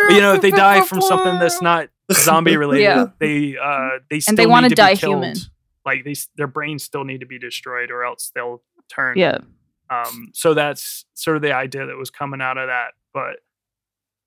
[0.08, 3.06] But, you know, if they die from something that's not zombie related, Yeah.
[3.18, 5.14] they uh they still And they need wanna be die killed.
[5.24, 5.36] human.
[5.86, 9.18] Like they their brains still need to be destroyed, or else they'll turn.
[9.18, 9.38] Yeah.
[9.90, 12.92] Um, so that's sort of the idea that was coming out of that.
[13.12, 13.36] But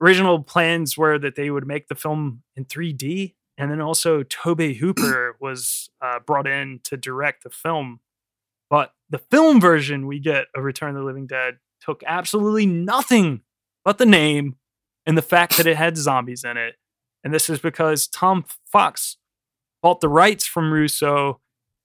[0.01, 4.61] original plans were that they would make the film in 3D, and then also Tobe
[4.79, 7.99] Hooper was uh, brought in to direct the film.
[8.69, 13.41] But the film version we get of Return of the Living Dead took absolutely nothing
[13.85, 14.57] but the name
[15.07, 16.75] and the fact that it had zombies in it.
[17.23, 19.17] And this is because Tom Fox
[19.81, 21.39] bought the rights from Russo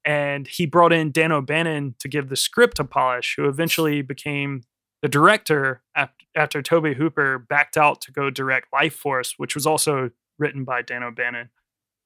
[0.05, 4.63] and he brought in Dan O'Bannon to give the script a polish, who eventually became
[5.01, 9.67] the director after, after Tobe Hooper backed out to go direct Life Force, which was
[9.67, 11.51] also written by Dan O'Bannon.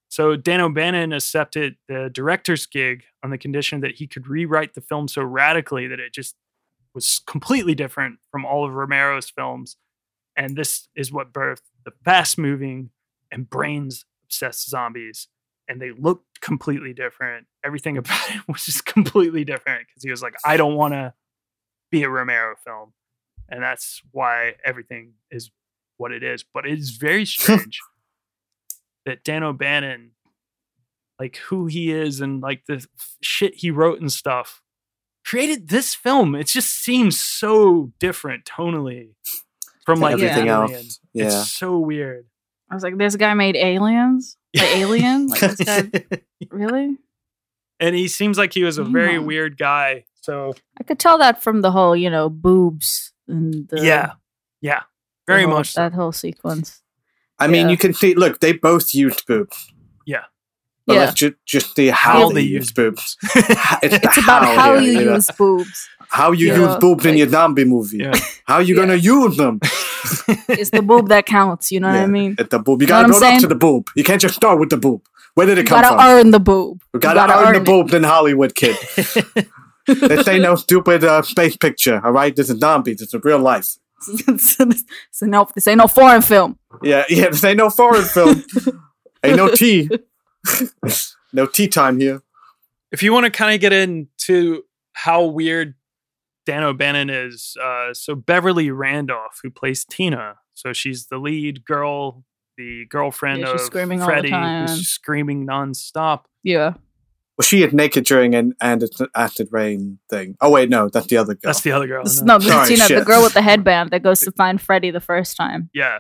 [0.08, 4.82] So Dan O'Bannon accepted the director's gig on the condition that he could rewrite the
[4.82, 6.36] film so radically that it just
[6.94, 9.76] was completely different from all of Romero's films.
[10.36, 12.90] And this is what birthed the fast moving
[13.30, 15.28] and brains obsessed zombies.
[15.68, 17.46] And they looked completely different.
[17.64, 21.14] Everything about it was just completely different because he was like, I don't want to
[21.90, 22.92] be a Romero film.
[23.48, 25.50] And that's why everything is
[25.96, 26.44] what it is.
[26.44, 27.80] But it is very strange
[29.06, 30.10] that Dan O'Bannon,
[31.18, 32.86] like who he is and like the
[33.22, 34.60] shit he wrote and stuff,
[35.24, 36.34] created this film.
[36.34, 39.14] It just seems so different tonally
[39.86, 40.74] from like Everything Alien.
[40.76, 41.26] else, yeah.
[41.26, 42.26] It's so weird.
[42.70, 44.36] I was like, this guy made aliens?
[44.54, 45.28] Like alien?
[45.28, 45.90] Like this guy
[46.50, 46.96] really?
[47.78, 49.18] and he seems like he was a very Yeah.
[49.20, 50.04] weird guy.
[50.22, 54.12] So I could tell that from the whole, you know, boobs and the yeah,
[54.60, 54.82] yeah,
[55.26, 55.72] very whole- much.
[55.72, 55.80] So.
[55.82, 56.82] that whole sequence.
[57.38, 58.14] I mean, you can see.
[58.14, 59.72] Look, they both used boobs.
[60.06, 60.24] Yeah,
[60.86, 61.00] But Yeah.
[61.00, 63.16] let's ju- just see how How they, they use boobs.
[63.22, 65.14] it's It's about how here, you know?
[65.16, 65.88] use boobs.
[66.08, 66.58] How you Yeah.
[66.72, 67.98] use boobs in your zombie movie.
[67.98, 68.12] Yeah.
[68.44, 69.60] How you gonna use them?
[70.48, 71.72] It's the boob that counts.
[71.72, 72.36] You know what I mean?
[72.38, 73.88] At the boob, you Know gotta what I'm build up to the boob.
[73.96, 75.02] You can't just start with the boob.
[75.34, 76.06] Where did it You come gotta from?
[76.06, 76.80] earn the boob.
[76.94, 78.76] You gotta, earn, the boob, boobs in Hollywood, kid.
[79.86, 82.34] this ain't no stupid uh, space picture, all right?
[82.34, 83.02] This is zombies.
[83.02, 83.76] It's a real life.
[84.38, 86.58] so no, this ain't no foreign film.
[86.82, 87.28] Yeah, yeah.
[87.30, 88.44] This ain't no foreign film.
[89.24, 89.90] ain't no tea.
[91.32, 92.22] no tea time here.
[92.92, 95.74] if you want to kind of get into how weird
[96.46, 102.24] Dan O'Bannon is, uh, so Beverly Randolph, who plays Tina, so she's the lead girl,
[102.56, 104.68] the girlfriend Yeah, she's of screaming all the Freddie, time.
[104.68, 106.22] who's screaming nonstop.
[106.42, 106.74] Yeah.
[107.36, 110.36] Well, she is naked during an and it's an acid rain thing.
[110.40, 111.40] Oh wait, no, that's the other girl.
[111.50, 112.02] That's the other girl.
[112.04, 112.34] This- no.
[112.34, 115.00] no, but Sorry, Tina, the girl with the headband that goes to find Freddy the
[115.02, 115.68] first time.
[115.74, 115.98] Yeah.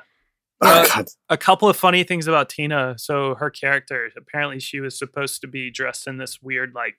[0.62, 1.06] Oh, Uh, God.
[1.28, 2.94] a couple of funny things about Tina.
[2.96, 6.94] So her character, apparently she was supposed to be dressed in this weird like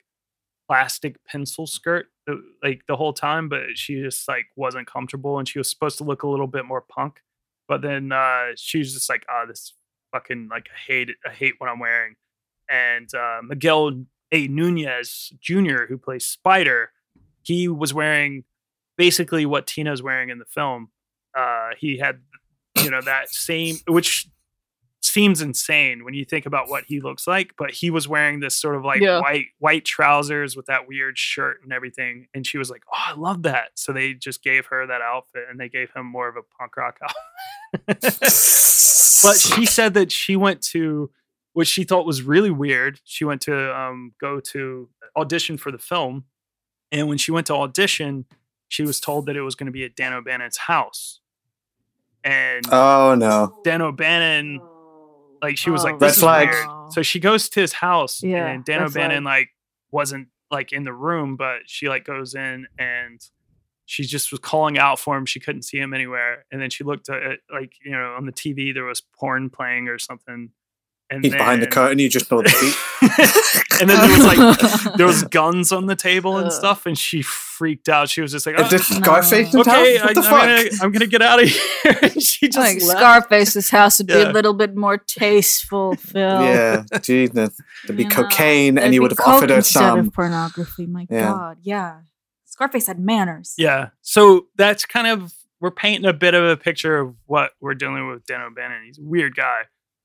[0.67, 5.47] plastic pencil skirt uh, like the whole time, but she just like wasn't comfortable and
[5.47, 7.21] she was supposed to look a little bit more punk.
[7.67, 9.73] But then uh she was just like, oh, this
[10.11, 11.17] fucking like I hate it.
[11.25, 12.15] I hate what I'm wearing.
[12.69, 14.47] And uh Miguel A.
[14.47, 16.91] Nunez Jr., who plays Spider,
[17.43, 18.43] he was wearing
[18.97, 20.89] basically what Tina's wearing in the film.
[21.37, 22.21] Uh he had
[22.83, 24.27] you know that same which
[25.07, 28.55] seems insane when you think about what he looks like but he was wearing this
[28.55, 29.19] sort of like Yeah.
[29.21, 33.13] white white trousers with that weird shirt and everything and she was like oh i
[33.13, 36.35] love that so they just gave her that outfit and they gave him more of
[36.35, 38.01] a punk rock outfit
[39.23, 41.09] but she said that she went to
[41.53, 45.79] which she thought was really weird she went to um, go to audition for the
[45.79, 46.25] film
[46.91, 48.25] and when she went to audition
[48.69, 51.19] she was told that it was going to be at dan o'bannon's house
[52.23, 53.59] and Oh no.
[53.63, 54.59] Dan O'Bannon,
[55.41, 56.49] like she was Oh, like, Red this is flag.
[56.49, 56.93] weird.
[56.93, 59.49] So she goes to his house, Yeah, and Dan red O'Bannon like
[59.91, 63.21] wasn't like in the room, but she like goes in and
[63.85, 65.25] she just was calling out for him.
[65.25, 68.25] She couldn't see him anywhere, and then she looked at it, like you know on
[68.25, 70.49] the TV there was porn playing or something.
[71.09, 71.99] And He's behind the curtain.
[71.99, 73.63] You just know the feet.
[73.81, 76.51] and then there was like there was guns on the table and uh.
[76.51, 78.09] stuff, and she freaked out.
[78.09, 80.03] She was just like, Is "Oh, this ah, Scarface in okay, town?
[80.03, 80.41] I, What the am fuck?
[80.41, 81.49] gonna, I'm gonna get out of
[81.83, 81.99] here.
[82.01, 82.99] And she just like left.
[82.99, 86.21] Scarface's house would be a little bit more tasteful, Fil.
[86.21, 87.59] Yeah, Jesus.
[87.85, 89.99] There'd be You know, cocaine, and there'd he would have coke offered her instead some.
[89.99, 90.85] of pornography.
[90.85, 91.31] My Yeah.
[91.31, 91.99] God, yeah.
[92.45, 93.53] Scarface had manners.
[93.57, 93.89] Yeah.
[94.01, 98.07] So that's kind of we're painting a bit of a picture of what we're dealing
[98.09, 98.83] with Dan O'Bannon.
[98.85, 99.61] He's a weird guy.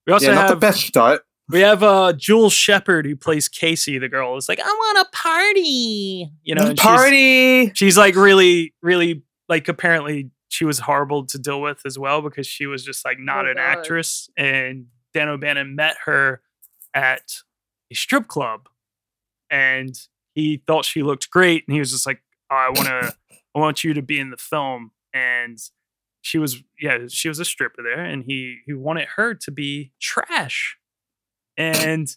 [0.07, 1.23] We also Yeah, not the best start.
[1.49, 4.37] We have uh Jewel Shepard who plays Casey, the girl.
[4.37, 6.31] It's like, I want a party.
[6.43, 7.73] You know, and she's- Party.
[7.75, 12.47] She's, like really, really like apparently she was horrible to deal with as well because
[12.47, 13.63] she was just like not Oh, an God.
[13.63, 14.31] actress.
[14.37, 16.41] And Dan O'Bannon met her
[16.95, 17.33] at
[17.91, 18.69] a strip club
[19.51, 19.95] and
[20.35, 23.15] he thought she looked great and he was just like oh, i want to
[23.55, 25.59] i want you to be in the film and
[26.23, 29.93] she was yeah she was a stripper there and he he wanted her to be
[30.01, 30.77] trash
[31.63, 32.09] and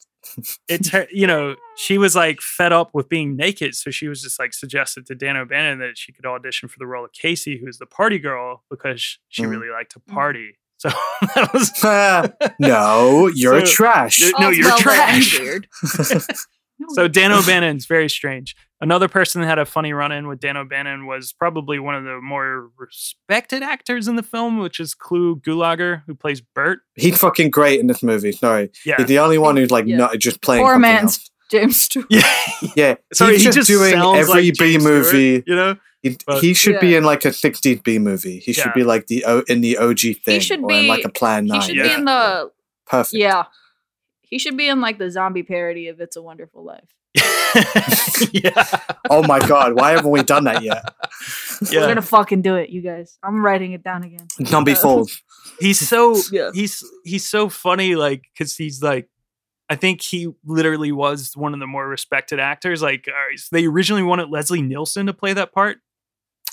[0.67, 4.21] it's her you know she was like fed up with being naked so she was
[4.23, 7.60] just like suggested to dan o'bannon that she could audition for the role of casey
[7.63, 9.49] who's the party girl because she Mm.
[9.51, 10.89] really liked to party so
[11.36, 12.27] that was Ah,
[12.60, 14.19] no, you're So- trash.
[14.39, 15.39] No, you're well trash.
[15.39, 15.67] weird.
[16.89, 18.53] So Dan O'Bannon's very strange.
[18.81, 22.19] Another person that had a funny run-in with Dan O'Bannon was probably one of the
[22.21, 26.79] more respected actors in the film, which is Clu Gulager, who plays Bert.
[26.95, 28.33] He's fucking great in this movie.
[28.33, 28.95] Sorry, Yeah.
[28.97, 29.95] he's the only one who's like Yeah.
[29.97, 30.63] not just playing.
[30.63, 31.31] Poor man's else.
[31.51, 32.07] James Stewart.
[32.09, 32.21] Yeah.
[32.75, 35.43] Yeah, Sorry, he's he just, just doing every like B James Stewart, movie.
[35.47, 35.77] you know?
[36.01, 38.39] He, But- he should be in like a 60s B movie.
[38.39, 38.73] He should Yeah.
[38.73, 41.45] be like the o, in the OG thing, he should or in like a Plan
[41.45, 41.61] 9.
[41.61, 41.83] He should Yeah.
[41.88, 42.51] be in the
[42.88, 43.13] Perfect.
[43.19, 43.43] yeah.
[44.21, 46.89] He should be in like the zombie parody of It's a Wonderful Life.
[48.31, 48.79] yeah.
[49.10, 50.84] Oh my god, why haven't we done that yet?
[51.71, 53.17] We're gonna fucking do it, you guys.
[53.23, 54.27] I'm writing it down again.
[54.43, 55.10] Don't be fooled.
[55.60, 56.51] He's so Yeah.
[56.53, 59.08] he's he's so funny, like because he's like
[59.69, 62.81] I think he literally was one of the more respected actors.
[62.81, 65.77] Like uh, they originally wanted Leslie Nielsen to play that part.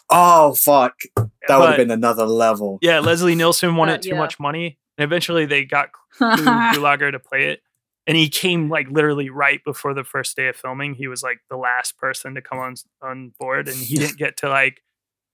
[0.08, 2.78] Oh fuck, that would have been another level.
[2.82, 4.18] Yeah, Leslie Nielsen wanted Uh, too yeah.
[4.18, 4.78] much money.
[4.98, 7.60] And eventually they got Clu Gulager to play it.
[8.06, 10.94] And he came like literally right before the first day of filming.
[10.94, 14.36] He was like the last person to come on on board, and he didn't get
[14.38, 14.82] to like.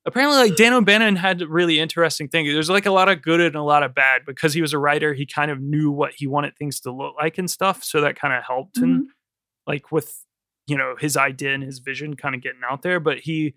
[0.07, 2.47] Apparently, like Dan O'Bannon had a really interesting thing.
[2.47, 4.79] There's like a lot of good and a lot of bad because he was a
[4.79, 5.13] writer.
[5.13, 8.19] He kind of knew what he wanted things to look like and stuff, so that
[8.19, 9.09] kind of helped and,
[9.67, 10.25] like with
[10.67, 13.01] you know his idea and his vision kind of getting out there.
[13.01, 13.55] But he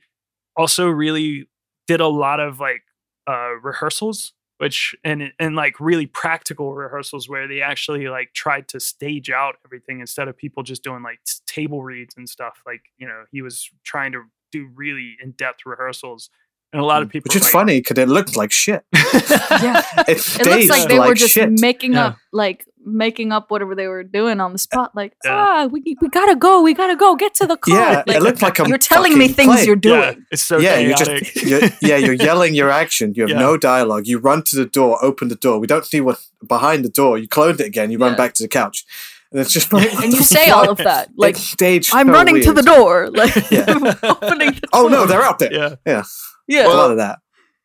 [0.57, 1.47] also really
[1.87, 2.83] did a lot of like
[3.27, 8.79] uh rehearsals which and and like really practical rehearsals where they actually like tried to
[8.79, 13.07] stage out everything instead of people just doing like table reads and stuff like you
[13.07, 16.29] know he was trying to do really in-depth rehearsals
[16.73, 17.13] and a lot of mm.
[17.13, 18.85] people Which is like, funny because it looked like shit.
[18.93, 19.83] yeah.
[20.07, 21.49] It It looks like they were just shit.
[21.59, 22.05] making Yeah.
[22.05, 24.91] up like making up whatever they were doing on the spot.
[24.95, 25.31] Like, Yeah.
[25.35, 27.75] ah, we we gotta go, we gotta go, get to the car.
[27.75, 29.65] Yeah, Like, it looked like a you're telling me things play.
[29.65, 29.99] you're doing.
[30.01, 33.13] yeah it's so yeah, you're just you're, yeah, you're yelling your action.
[33.15, 33.39] You have Yeah.
[33.39, 34.07] no dialogue.
[34.07, 35.59] You run to the door, open the door.
[35.59, 37.17] We don't see what's behind the door.
[37.17, 37.91] You close it again.
[37.91, 38.85] You run back to the couch,
[39.31, 41.09] and it's just like And you say all of that.
[41.15, 41.91] Like, it's staged.
[41.93, 43.09] I'm so running to the door.
[43.11, 43.65] Like, Yeah.
[44.03, 45.53] opening the Oh no, they're out there.
[45.53, 46.03] yeah Yeah,
[46.47, 46.67] Yeah.
[46.67, 47.19] a lot of that.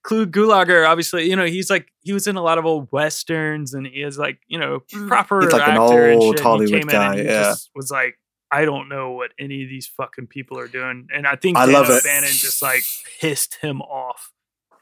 [0.07, 3.75] Clu Gulager, obviously, you know, he's like he was in a lot of old westerns,
[3.75, 5.09] and he is like, you know, Mm.
[5.09, 6.39] proper He's like an actor and old.
[6.39, 7.43] Hollywood he came guy, in and yeah.
[7.43, 8.17] just was like,
[8.51, 11.67] I don't know what any of these fucking people are doing, and I think I
[11.67, 12.05] Dan love it.
[12.05, 12.85] O'Bannon just like
[13.21, 14.33] pissed him off.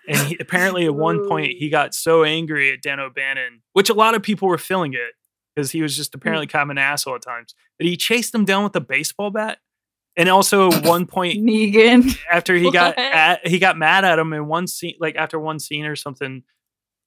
[0.07, 3.95] And he, apparently, at one point, he got so angry at Dan O'Bannon, which a
[3.95, 5.15] lot of people were feeling it
[5.57, 8.45] because he was just apparently kind of an asshole at times, that he chased him
[8.45, 9.61] down with a baseball bat.
[10.17, 12.17] And also, at one point, Negan.
[12.31, 15.59] after he got at, he got mad at him in one scene, like after one
[15.59, 16.43] scene or something.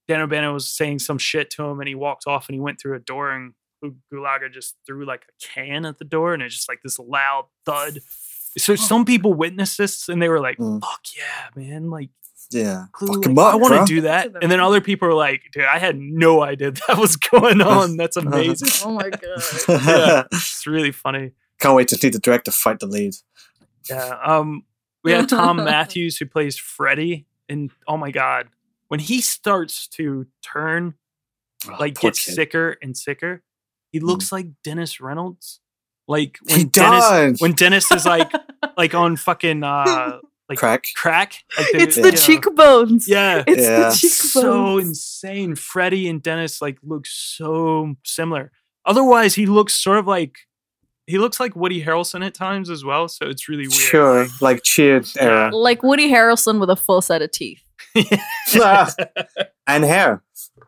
[0.08, 2.80] Dan O'Bannon was saying some shit to him, and he walked off, and he went
[2.82, 3.54] through a door, and
[3.84, 6.98] Gu- Gulager just threw like a can at the door, and it's just like this
[6.98, 8.00] loud thud.
[8.58, 10.82] So some people witnessed this, and they were like, Mm.
[10.82, 12.10] "Fuck yeah, man!" Like,
[12.52, 12.86] Yeah.
[12.94, 14.32] Clu, Fuck like, him I want to do that.
[14.42, 17.98] And then other people were like, "Dude, I had no idea that was going on.
[17.98, 19.42] That's amazing." Oh my god.
[19.86, 21.32] yeah, it's really funny.
[21.60, 23.14] Can't wait to see the director fight the lead.
[23.90, 24.18] Yeah.
[24.24, 24.64] Um,
[25.04, 28.48] we have Thom Mathews who plays Freddy, and oh my god,
[28.90, 30.94] when he starts to turn,
[31.80, 32.34] like gets kid.
[32.36, 33.44] sicker and sicker,
[33.92, 35.60] he looks like Dennis Reynolds.
[36.08, 37.42] Like He when Dennis, does.
[37.42, 38.32] when Dennis is like,
[38.78, 40.86] like on fucking uh, like Crack.
[40.96, 41.34] crack.
[41.58, 43.08] Like It's you the know, cheekbones.
[43.10, 43.90] Yeah, It's Yeah.
[43.90, 44.32] the cheekbones.
[44.32, 45.56] so insane.
[45.56, 48.52] Freddie and Dennis like look so similar.
[48.86, 50.38] Otherwise, he looks sort of like
[51.08, 53.08] he looks like Woody Harrelson at times as well.
[53.08, 53.74] So it's really weird.
[53.74, 54.28] Sure.
[54.42, 55.50] Like Cheers era.
[55.56, 57.64] like Woody Harrelson with a full set of teeth.
[57.96, 60.22] and hair.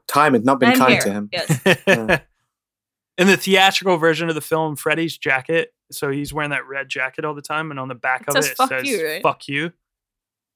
[0.07, 1.29] Time had not been And kind hair, to him.
[1.31, 1.61] Yes.
[1.85, 2.19] Yeah.
[3.17, 7.25] In the theatrical version of the film, Freddie's jacket, so he's wearing that red jacket
[7.25, 9.21] all the time, and on the back It of says it, it says you," right?
[9.21, 9.73] "Fuck you."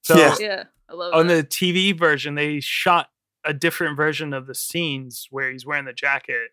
[0.04, 0.36] So Yeah.
[0.40, 0.64] Yeah.
[0.90, 1.50] I love on that.
[1.50, 3.10] the TV version, they shot
[3.44, 6.52] a different version of the scenes where he's wearing the jacket,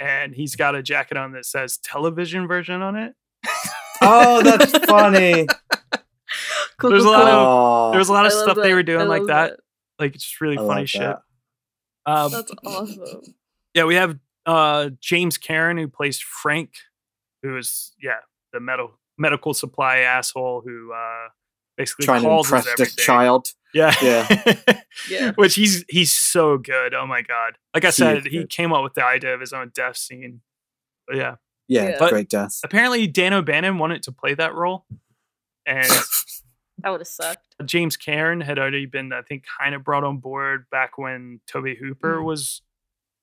[0.00, 3.14] and he's got a jacket on that says "television version" on it.
[4.00, 5.46] Oh, that's funny.
[6.78, 7.86] Cool, There's a cool, lot cool.
[7.86, 9.60] of there was a lot of I love stuff they were doing like love that.
[9.98, 11.02] Like it's just really I funny shit.
[11.02, 11.20] that.
[12.06, 13.22] Um, That's awesome.
[13.74, 16.70] yeah, we have uh, James Karen who plays Frank,
[17.42, 18.18] who is yeah
[18.52, 21.28] the medical medical supply asshole who uh,
[21.76, 23.04] basically trying to calls impress us the everything.
[23.04, 23.46] child.
[23.74, 24.80] Yeah, Yeah.
[25.10, 25.32] Yeah.
[25.34, 26.94] Which he's he's so good.
[26.94, 27.58] Oh my god!
[27.74, 28.48] Like I is said, he good.
[28.50, 30.40] came up with the idea of his own death scene.
[31.06, 31.34] But yeah,
[31.68, 31.96] Yeah, Yeah.
[31.98, 32.60] But- great death.
[32.64, 34.86] apparently Dan O'Bannon wanted to play that role,
[35.66, 35.86] and
[36.78, 37.54] That would have sucked.
[37.64, 41.76] James Karen had already been, I think, kind of brought on board back when Tobe
[41.80, 42.24] Hooper Mm.
[42.24, 42.62] was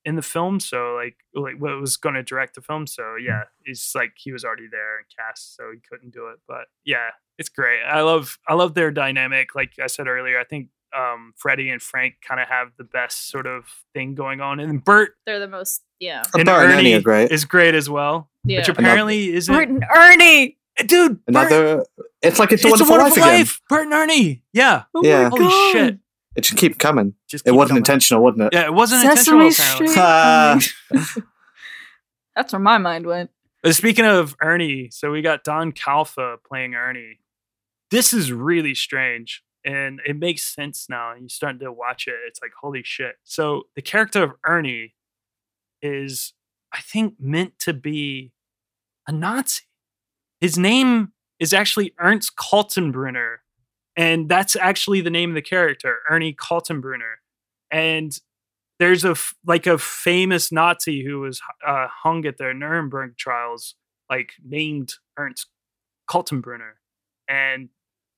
[0.06, 0.60] in the film.
[0.60, 2.88] So like, like what was going to direct the film.
[2.88, 6.40] So yeah, it's like he was already there and cast, so he couldn't do it.
[6.48, 7.10] But yeah,
[7.42, 7.82] it's great.
[7.84, 9.56] I love, I love their dynamic.
[9.56, 13.28] Like I said earlier, I think um, Freddie and Frank kind of have the best
[13.30, 16.24] sort of thing going on, and Bert They're the most, yeah.
[16.34, 17.32] And and Bert and Ernie Ernie are great.
[17.32, 18.30] is great as well.
[18.46, 18.60] Yeah.
[18.60, 19.54] Which apparently isn't.
[19.54, 20.58] Bert and Ernie.
[20.86, 21.86] Dude, Bert, Another.
[22.22, 23.48] It's like it's, it's a wonderful, life, again.
[23.70, 24.44] Bert and Ernie.
[24.54, 24.84] Yeah.
[24.96, 25.24] Oh Yeah.
[25.24, 25.72] my Holy God.
[25.74, 26.00] shit.
[26.36, 27.14] It should keep coming.
[27.30, 27.78] Just It wasn't coming.
[27.82, 28.50] intentional, wasn't it?
[28.54, 29.92] Yeah, it wasn't Sesame intentional.
[29.92, 30.68] apparently.
[30.68, 31.24] Street.
[31.24, 31.24] Ah.
[32.36, 33.30] That's where my mind went.
[33.64, 37.20] Uh, Speaking of Ernie, so we got Don Calfa playing Ernie.
[37.92, 41.12] This is really strange, and it makes sense now.
[41.12, 43.16] And you start to watch it, it's like holy shit.
[43.24, 44.96] So the character of Ernie
[45.82, 46.34] is,
[46.74, 48.32] I think, meant to be
[49.08, 49.64] a Nazi.
[50.40, 53.38] His name is actually Ernst Kaltenbrunner,
[53.98, 57.16] and that's actually the name of the character, Ernie Kaltenbrunner.
[57.70, 58.18] And
[58.80, 59.16] there's a
[59.46, 63.76] like a famous Nazi who was uh, hung at the Nuremberg trials,
[64.10, 65.48] like named Ernst
[66.10, 66.74] Kaltenbrunner,
[67.28, 67.70] and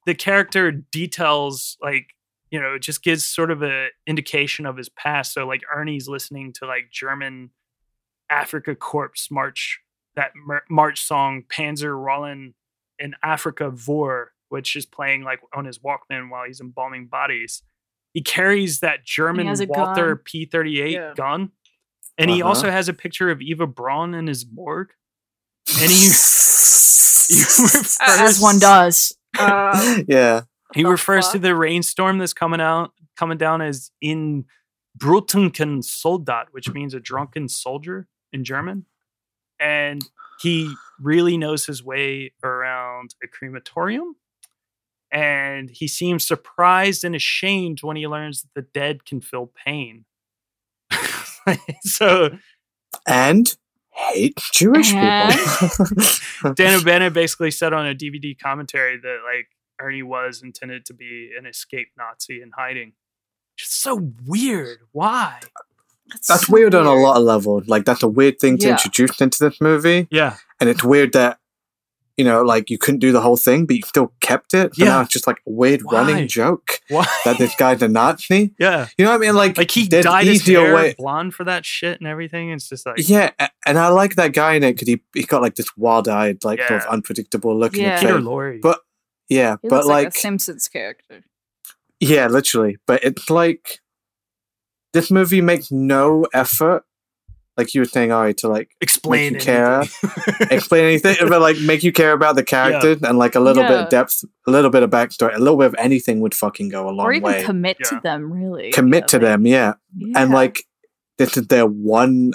[0.06, 2.08] the character details like
[2.52, 5.34] you know it just gives sort of a indication of his past.
[5.34, 7.52] So like Ernie's listening to like German
[8.32, 9.80] Afrika Korps march
[10.16, 12.54] that mer- march song Panzer Rollen
[13.00, 17.64] in Afrika Vor, which is playing like on his Walkman while he's embalming bodies.
[18.14, 20.24] He carries that German Walther gun.
[20.24, 21.14] P thirty eight Yeah.
[21.16, 21.50] gun,
[22.18, 22.50] and he Uh-huh.
[22.50, 24.92] also has a picture of Eva Braun in his morgue.
[25.82, 26.08] And he, he
[28.00, 29.16] refers, As one does.
[29.38, 30.42] Uh, yeah.
[30.74, 34.46] he the refers to the rainstorm that's coming out, coming down as in
[34.98, 38.86] Brutunken Soldat, which means a drunken soldier in German.
[39.60, 40.04] And
[40.40, 44.16] he really knows his way around a crematorium.
[45.12, 50.06] And he seems surprised and ashamed when he learns that the dead can feel pain.
[51.82, 52.38] so
[53.08, 53.56] And
[53.94, 55.68] hate Jewish And- people.
[55.86, 56.54] Uh-huh.
[56.56, 59.48] Dan O'Bannon basically said on a DVD commentary that like
[59.80, 62.94] Ernie was intended to be an escaped Nazi in hiding.
[63.58, 64.80] Just so weird.
[64.92, 65.40] Why?
[66.28, 67.68] That's so weird on a lot of levels.
[67.68, 68.72] Like that's a weird thing to Yeah.
[68.74, 70.38] introduce into this movie, Yeah.
[70.60, 71.40] and it's weird that
[72.18, 74.76] you know, like you couldn't do the whole thing, but you still kept it.
[74.76, 74.92] So Yeah.
[74.92, 75.94] now it's just like a weird Why?
[76.02, 77.06] running joke Why?
[77.26, 78.54] that this guy's a Nazi.
[78.60, 78.88] yeah.
[78.98, 79.36] You know what I mean?
[79.36, 82.52] Like, Like he there's dyed his easier hair way- blonde for that shit and everything.
[82.52, 83.32] It's just like Yeah,
[83.66, 86.60] and I like that guy in it because he he got like this wild-eyed, like
[86.68, 87.82] sort of unpredictable looking.
[87.84, 87.96] Yeah.
[88.00, 88.26] the Peter face.
[88.28, 88.62] Lorre.
[88.62, 88.80] But
[89.30, 91.24] yeah, He but looks like, like, a Simpsons character.
[92.00, 92.78] Yeah, literally.
[92.86, 93.80] But it's like
[94.94, 96.84] this movie makes no effort,
[97.58, 99.84] like you were saying, Ari, to like Explain make you care,
[100.52, 103.80] explain anything, but like make you care about the character and like a little bit
[103.80, 106.90] of depth, a little bit of backstory, a little bit of anything would fucking go
[106.90, 107.04] a long way.
[107.06, 107.44] or even way.
[107.44, 108.72] commit to them, really.
[108.72, 109.74] Commit to them, yeah.
[110.16, 110.64] And like
[111.18, 112.32] this is their one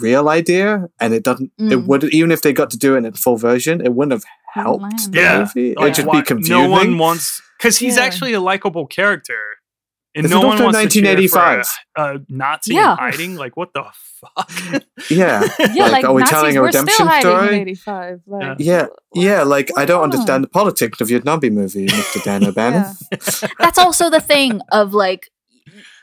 [0.00, 1.52] real idea, and it doesn't.
[1.58, 1.86] It Mm.
[1.86, 5.12] would even if they got to do it in full version, it wouldn't have helped
[5.12, 5.38] the Yeah.
[5.40, 5.70] movie.
[5.72, 6.56] It Like, would just be confusing.
[6.64, 8.02] No one wants because he's Yeah.
[8.04, 9.38] actually a likable character,
[10.14, 11.66] and This no is one also wants to cheer for 1985.
[11.96, 12.92] a, a Nazi Yeah.
[12.92, 13.34] in hiding.
[13.36, 13.84] Like what the
[14.20, 14.82] fuck?
[15.10, 15.42] Yeah.
[15.74, 17.56] Yeah, like, are we Nazis telling a were still redemption in story?
[17.60, 18.20] '85.
[18.26, 19.42] Like, Yeah, yeah.
[19.42, 20.04] Like I don't on?
[20.04, 22.22] understand the politics of your Nazi movie, Mr.
[22.22, 22.86] Dan O'Bannon.
[23.58, 25.30] that's also the thing of like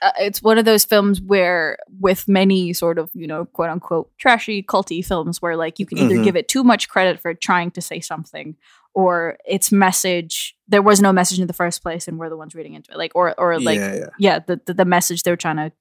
[0.02, 4.10] uh, it's one of those films where with many sort of you know quote unquote
[4.18, 6.24] trashy culty films where like you can either Mhm.
[6.24, 8.56] give it too much credit for trying to say something
[8.94, 12.54] or its message there was no message in the first place and we're the ones
[12.56, 14.40] reading into it like or or like Yeah, yeah.
[14.40, 15.72] the, the the message they were trying to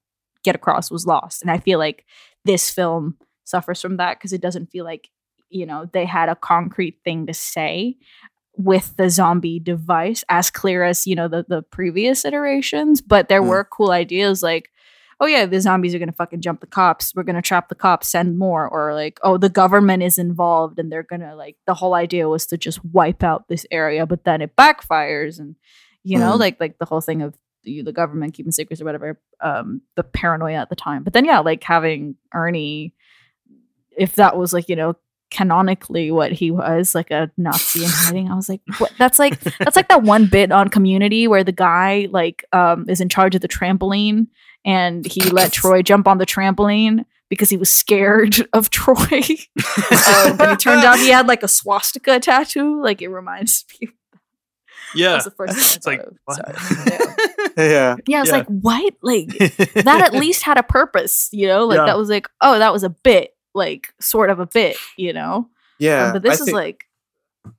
[0.43, 2.05] get across was lost and i feel like
[2.45, 5.09] this film suffers from that because it doesn't feel like
[5.49, 7.97] you know they had a concrete thing to say
[8.57, 13.41] with the zombie device as clear as you know the the previous iterations but there
[13.41, 13.47] Mm.
[13.49, 14.69] were cool ideas like
[15.21, 17.13] oh yeah the zombies are gonna fucking jump the cops.
[17.15, 18.67] We're gonna trap the cops send more.
[18.67, 22.45] Or like oh the government is involved and they're gonna like the whole idea was
[22.47, 25.55] to just wipe out this area but then it backfires and
[26.03, 26.39] you know Mm.
[26.39, 30.03] like like the whole thing of the, the government keeping secrets or whatever um the
[30.03, 31.03] paranoia at the time.
[31.03, 32.93] But then yeah like having ernie
[33.95, 34.95] if that was like you know
[35.29, 38.91] canonically what he was like a nazi in hiding i was like what?
[38.97, 42.99] That's like that's like that one bit on community where the guy like um is
[42.99, 44.27] in charge of the trampoline
[44.65, 50.39] and he let troy jump on the trampoline because he was scared of troy um,
[50.39, 53.89] and it turned out he had like a swastika tattoo like it reminds me
[54.93, 55.53] yeah, was the first
[55.83, 57.57] thing I it's like thought what?
[57.57, 57.95] Yeah.
[58.07, 58.35] yeah, I was Yeah.
[58.35, 58.93] like, what?
[59.01, 61.65] Like that at least had a purpose, you know?
[61.65, 61.85] Like Yeah.
[61.85, 65.47] that was like, oh, that was a bit, like sort of a bit, you know?
[65.79, 66.07] Yeah.
[66.07, 66.83] Um, but this I is think- like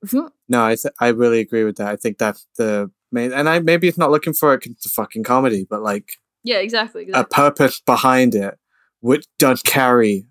[0.04, 1.88] mhm, No, I th- I really agree with that.
[1.88, 5.66] I think that's the main, and I maybe it's not looking for a fucking comedy,
[5.68, 7.08] but like Yeah, exactly.
[7.12, 8.58] a purpose behind it,
[9.00, 10.26] which does carry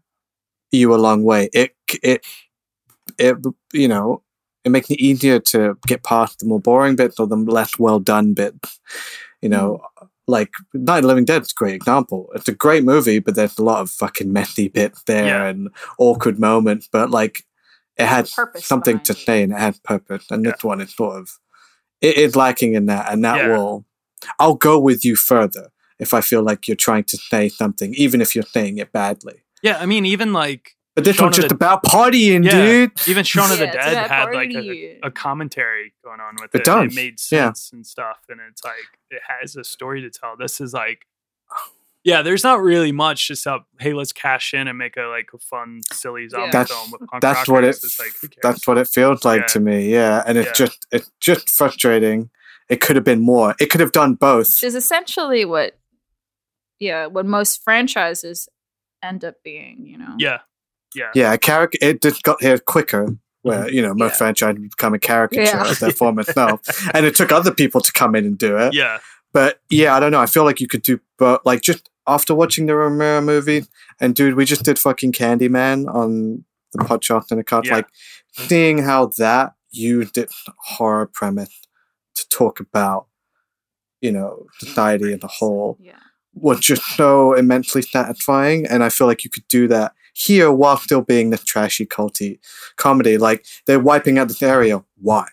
[0.72, 1.50] you a long way.
[1.54, 2.26] It it
[3.18, 3.38] it
[3.74, 4.24] you know
[4.64, 8.00] it makes it easier to get past the more boring bits or the less well
[8.00, 8.80] done bits.
[9.42, 10.08] You know, mm.
[10.28, 12.30] like Night of the Living Dead is a great example.
[12.36, 15.46] It's a great movie, but there's a lot of fucking messy bits there Yeah.
[15.48, 16.88] and awkward moments.
[16.92, 17.44] But like,
[17.98, 20.26] it had Purpose something to say and it had purpose.
[20.30, 21.40] And this one is sort of
[22.02, 23.58] it is lacking in that, and that Yeah.
[23.58, 23.86] will.
[24.38, 25.70] I'll go with you further
[26.02, 29.44] if I feel like you're trying to say something, even if you're saying it badly.
[29.64, 32.92] yeah, I mean, even like But this Shaun one's just the- about partying, yeah, dude.
[33.08, 36.62] even Shaun of the Dead about had like a, a commentary going on with It
[36.62, 36.66] it.
[36.66, 37.48] does, It made yeah.
[37.54, 38.74] sense and stuff, and it's like
[39.10, 40.36] it has a story to tell.
[40.38, 41.06] This is like.
[42.04, 43.28] Yeah, there's not really much.
[43.28, 46.72] Just up, hey, let's cash in and make a like a fun, silly zombie That's
[46.72, 47.68] film with punk that's what it.
[47.68, 48.10] It's like.
[48.42, 49.46] That's what it feels like Yeah.
[49.48, 49.92] to me.
[49.94, 50.66] Yeah, and it's Yeah.
[50.66, 52.32] just it's just frustrating.
[52.70, 53.54] It could have been more.
[53.60, 54.48] It could have done both.
[54.48, 55.78] which is essentially what
[56.82, 58.50] yeah, what most franchises
[59.02, 60.16] end up being, you know.
[60.18, 60.40] yeah,
[60.94, 61.78] yeah, Yeah, a character.
[61.82, 63.16] It just got here quicker.
[63.44, 63.74] Where mm-hmm.
[63.76, 64.18] you know most Yeah.
[64.18, 65.72] franchises become a caricature Yeah.
[65.72, 66.62] of their form itself,
[66.94, 68.74] and it took other people to come in and do it.
[68.74, 69.00] yeah,
[69.34, 70.20] But yeah, I don't know.
[70.20, 73.64] I feel like you could do, but like just after watching the Romero movie,
[74.00, 77.66] and dude, we just did fucking Candyman on the podcast in a cut.
[77.66, 77.76] Yeah.
[77.78, 77.88] Like
[78.34, 81.62] seeing how that used its horror premise
[82.16, 83.08] to talk about,
[84.02, 85.94] you know, society as a whole Yeah.
[86.34, 88.66] Was just so immensely satisfying.
[88.66, 92.40] And I feel like you could do that here while still being this trashy, culty
[92.78, 93.18] comedy.
[93.18, 94.84] Like they're wiping out this area.
[95.02, 95.28] Why?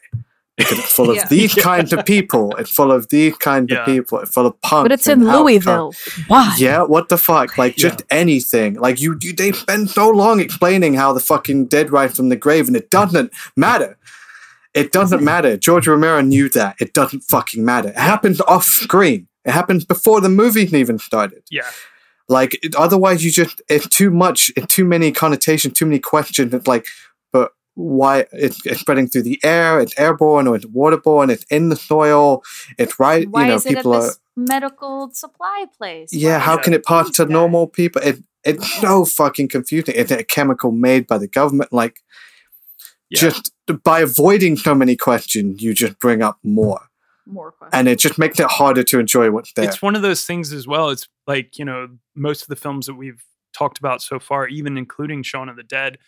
[0.56, 1.26] Because it's full of Yeah.
[1.28, 2.52] these kinds of people.
[2.56, 3.78] It's full of these kinds Yeah.
[3.80, 4.18] of people.
[4.18, 4.84] It's full of punks.
[4.86, 5.40] But it's in outcasts.
[5.40, 5.92] Louisville.
[6.26, 6.52] Why?
[6.58, 7.56] Yeah, what the fuck?
[7.56, 8.74] Like just anything.
[8.74, 12.34] Like you, you they spend so long explaining how the fucking dead rise from the
[12.36, 13.96] grave, and it doesn't matter.
[14.74, 15.56] It doesn't matter.
[15.56, 16.74] George Romero knew that.
[16.80, 17.90] It doesn't fucking matter.
[17.90, 19.27] It happens off screen.
[19.48, 21.42] It happens before the movie even started.
[21.50, 21.70] yeah,
[22.28, 24.40] Like it, otherwise, you just it's too much.
[24.56, 25.74] It's too many connotations.
[25.74, 26.52] Too many questions.
[26.54, 26.86] It's like,
[27.32, 28.26] but why?
[28.32, 29.80] It's, it's spreading through the air.
[29.80, 31.30] It's airborne or it's waterborne.
[31.30, 32.42] It's in the soil.
[32.78, 33.26] It's right.
[33.30, 34.02] Why you know, is it at people are.
[34.02, 36.12] this medical supply place?
[36.12, 37.32] Yeah, Why how is can it pass to that?
[37.32, 38.02] normal people?
[38.02, 39.94] It it's so fucking confusing.
[39.94, 41.72] Is it a chemical made by the government.
[41.72, 41.96] Like,
[43.10, 43.20] Yeah.
[43.20, 46.82] just by avoiding so many questions, you just bring up more,
[47.30, 47.78] More questions.
[47.78, 49.66] and it just makes it harder to enjoy what's there.
[49.66, 50.88] it's one of those things as well.
[50.90, 53.22] It's like you know most of the films that we've
[53.52, 55.98] talked about so far, even including Shaun of the Dead,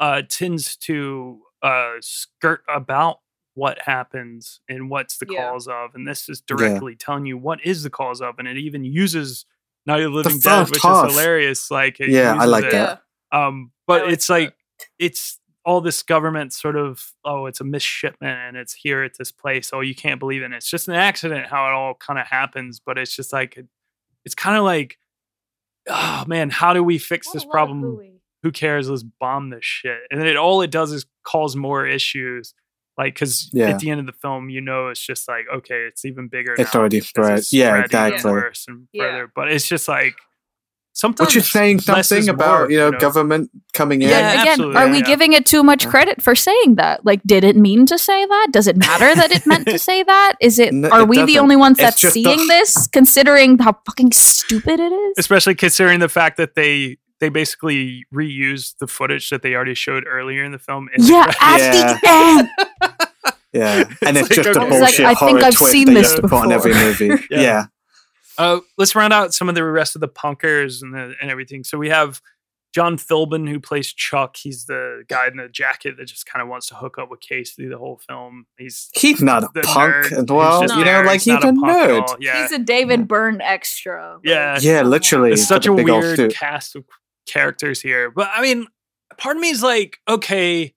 [0.00, 3.20] uh, tends to uh, skirt about
[3.54, 5.50] what happens and what's the Yeah.
[5.50, 8.56] cause of, and this is directly telling you what is the cause of, and it
[8.58, 9.46] even uses
[9.86, 11.06] Night of the Living Dead, which half.
[11.06, 11.70] is hilarious.
[11.70, 12.72] Like, it Yeah, I like it.
[12.72, 13.02] that.
[13.32, 14.54] Um, but it's like
[14.98, 19.32] it's all this government sort of oh, it's a misshipment and it's here at this
[19.32, 19.70] place.
[19.72, 20.46] Oh, you can't believe it.
[20.46, 22.80] And it's just an accident how it all kind of happens.
[22.80, 23.58] But it's just like
[24.24, 24.96] it's kind of like,
[25.88, 28.00] oh man, how do we fix this problem?
[28.42, 28.88] Who cares?
[28.88, 29.98] Let's bomb this shit.
[30.10, 32.54] And then it all it does is cause more issues.
[32.96, 33.70] Like, because Yeah.
[33.70, 36.54] at the end of the film, you know, it's just like, okay, it's even bigger.
[36.56, 37.38] It's now already spread.
[37.38, 38.30] it's Yeah, spread even exactly.
[38.32, 39.02] Worse and Yeah.
[39.02, 39.32] further.
[39.34, 40.14] But it's just like
[40.96, 44.08] sometimes Which is saying something is about more, you know, government coming in.
[44.08, 45.04] Yeah, Again, absolutely, are we yeah.
[45.04, 47.04] giving it too much credit for saying that?
[47.04, 48.48] Like, did it mean to say that?
[48.50, 50.34] Does it matter that it meant to say that?
[50.40, 50.72] Is it?
[50.72, 51.38] No, are it we the doesn't.
[51.42, 52.86] only ones It's that's just the- seeing this?
[52.88, 55.14] Considering how fucking stupid it is.
[55.18, 60.04] especially considering the fact that they they basically reused the footage that they already showed
[60.06, 60.88] earlier in the film.
[60.94, 61.40] in the Yeah, credits.
[61.40, 61.92] at Yeah.
[62.02, 62.48] the end.
[63.52, 64.58] Yeah, and it's, like, just a okay.
[64.60, 66.28] I like, bullshit I think I've twist seen this before.
[66.28, 67.06] put on every movie.
[67.30, 67.40] Yeah.
[67.40, 67.64] yeah.
[68.38, 71.64] Uh, let's round out some of the rest of the punkers and the, and everything.
[71.64, 72.20] So we have
[72.74, 74.36] John Philbin who plays Chuck.
[74.36, 77.20] He's the guy in the jacket that just kind of wants to hook up with
[77.20, 78.46] Casey through the whole film.
[78.58, 80.62] He's He's not a punk nerd as well.
[80.78, 82.16] You know, like he's not a punk at nerd.
[82.20, 84.18] Yeah, He's a David Byrne extra.
[84.22, 84.58] yeah.
[84.60, 85.32] Yeah, literally.
[85.32, 86.84] It's such a with weird cast of
[87.26, 88.10] characters here.
[88.10, 88.66] But I mean,
[89.16, 90.74] part of me is like, okay,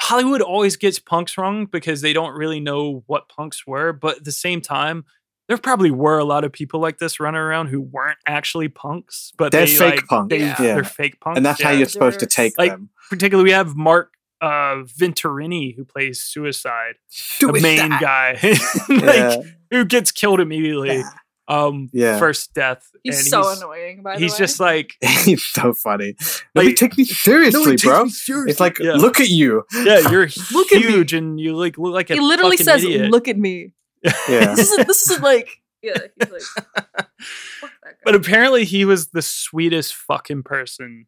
[0.00, 3.92] Hollywood always gets punks wrong because they don't really know what punks were.
[3.92, 5.04] But at the same time,
[5.48, 9.32] there probably were a lot of people like this running around who weren't actually punks,
[9.36, 10.54] but They're they fake like, punks, They, yeah.
[10.56, 12.90] They're fake punks, and that's how you're supposed to take like them.
[13.10, 16.94] particularly we have Mark uh Venturini who plays Suicide,
[17.40, 19.36] the main guy, like Yeah.
[19.70, 21.02] who gets killed immediately.
[21.48, 22.18] Um, Yeah.
[22.18, 22.88] first death.
[23.02, 24.02] He's and so annoying.
[24.02, 26.14] By the He's way, just like, He's so funny.
[26.54, 28.04] Let me Like- take me seriously, takes bro.
[28.04, 28.50] me seriously.
[28.52, 28.92] It's like, Yeah.
[28.94, 29.64] look at you.
[29.84, 30.88] yeah, you're Look at me.
[30.92, 33.10] huge and you like look like a he literally says, idiot.
[33.10, 33.72] "Look at me."
[34.04, 34.54] Yeah.
[34.54, 35.48] This is this is like
[35.82, 35.98] yeah.
[36.20, 37.92] He's like, fuck that guy.
[38.04, 41.06] But apparently he was the sweetest fucking person.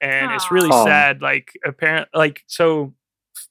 [0.00, 0.84] And it's really Aw.
[0.84, 1.22] sad.
[1.22, 2.94] Like apparent like so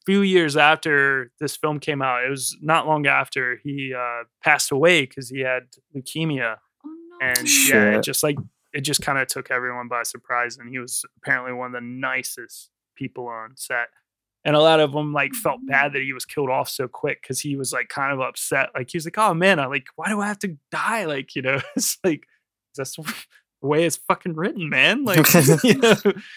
[0.06, 4.72] few years after this film came out, it was not long after he uh passed
[4.72, 5.64] away because he had
[5.96, 6.58] leukemia.
[6.86, 7.28] Oh, no.
[7.28, 8.38] And yeah, it just like
[8.74, 10.58] it just kind of took everyone by surprise.
[10.58, 13.88] And he was apparently one of the nicest people on set.
[14.46, 17.22] And a lot of them like felt bad that he was killed off so quick
[17.22, 18.70] because he was like kind of upset.
[18.76, 21.36] Like he was like, "Oh man, I like, why do I have to die?" Like
[21.36, 22.28] you know, it's like
[22.78, 23.12] that's the
[23.62, 25.04] way it's fucking written, man.
[25.06, 25.34] Like
[25.64, 25.96] you know,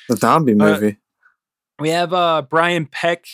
[0.09, 0.97] The zombie movie.
[1.79, 3.27] we have uh Brian Peck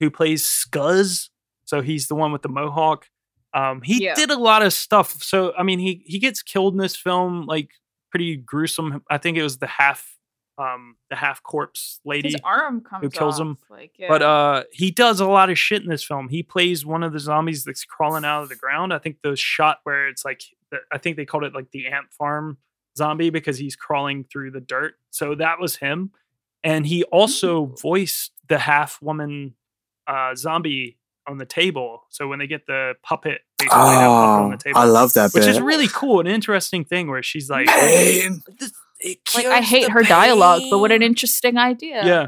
[0.00, 1.28] who plays Scuzz.
[1.64, 3.06] So he's the one with the mohawk.
[3.54, 4.14] Um he Yeah.
[4.14, 5.22] did a lot of stuff.
[5.22, 7.70] So I mean he he gets killed in this film like
[8.10, 9.02] pretty gruesome.
[9.10, 10.14] I think it was the half
[10.58, 12.30] um the half corpse lady.
[12.30, 13.58] his arm comes kills off, him.
[13.70, 14.08] Like, yeah.
[14.08, 16.28] But uh he does a lot of shit in this film.
[16.28, 18.92] He plays one of the zombies that's crawling out of the ground.
[18.92, 20.42] I think the shot where it's like
[20.92, 22.58] I think they called it like the ant farm
[22.96, 24.94] zombie because he's crawling through the dirt.
[25.10, 26.10] So that was him.
[26.64, 29.54] And he also voiced the half woman
[30.08, 30.98] uh zombie
[31.28, 32.02] on the table.
[32.08, 34.78] So when they get the puppet basically they puppet on Oh, the table.
[34.80, 35.50] I love that Which bit.
[35.50, 38.40] is really cool, an interesting thing where she's like Pain.
[38.58, 38.74] "This- it
[39.34, 42.04] like I hate the her dialogue, but what an interesting idea.
[42.04, 42.26] Yeah.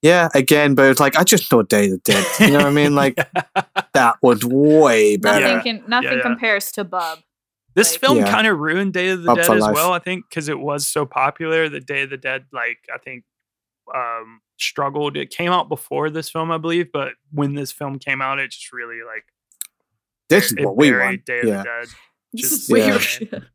[0.00, 2.26] Yeah, again, but it's like I just saw Day of the Dead.
[2.38, 2.94] You know what I mean?
[2.94, 3.16] Like
[3.94, 5.44] that was way better.
[5.56, 6.22] Nothing can nothing yeah.
[6.22, 7.18] compares to Bub.
[7.74, 8.30] This Like- film Yeah.
[8.30, 9.74] kind of ruined Day of the Up Dead as life.
[9.74, 11.68] well, I think, because it was so popular.
[11.68, 13.24] The Day of the Dead, like I think,
[13.92, 15.16] um, struggled.
[15.16, 18.52] It came out before this film, I believe, but when this film came out, it
[18.52, 19.24] just really like
[20.28, 21.24] This is it what we buried want.
[21.24, 21.56] Day of Yeah.
[21.58, 21.88] the Dead.
[22.32, 22.68] This is
[23.32, 23.46] weird.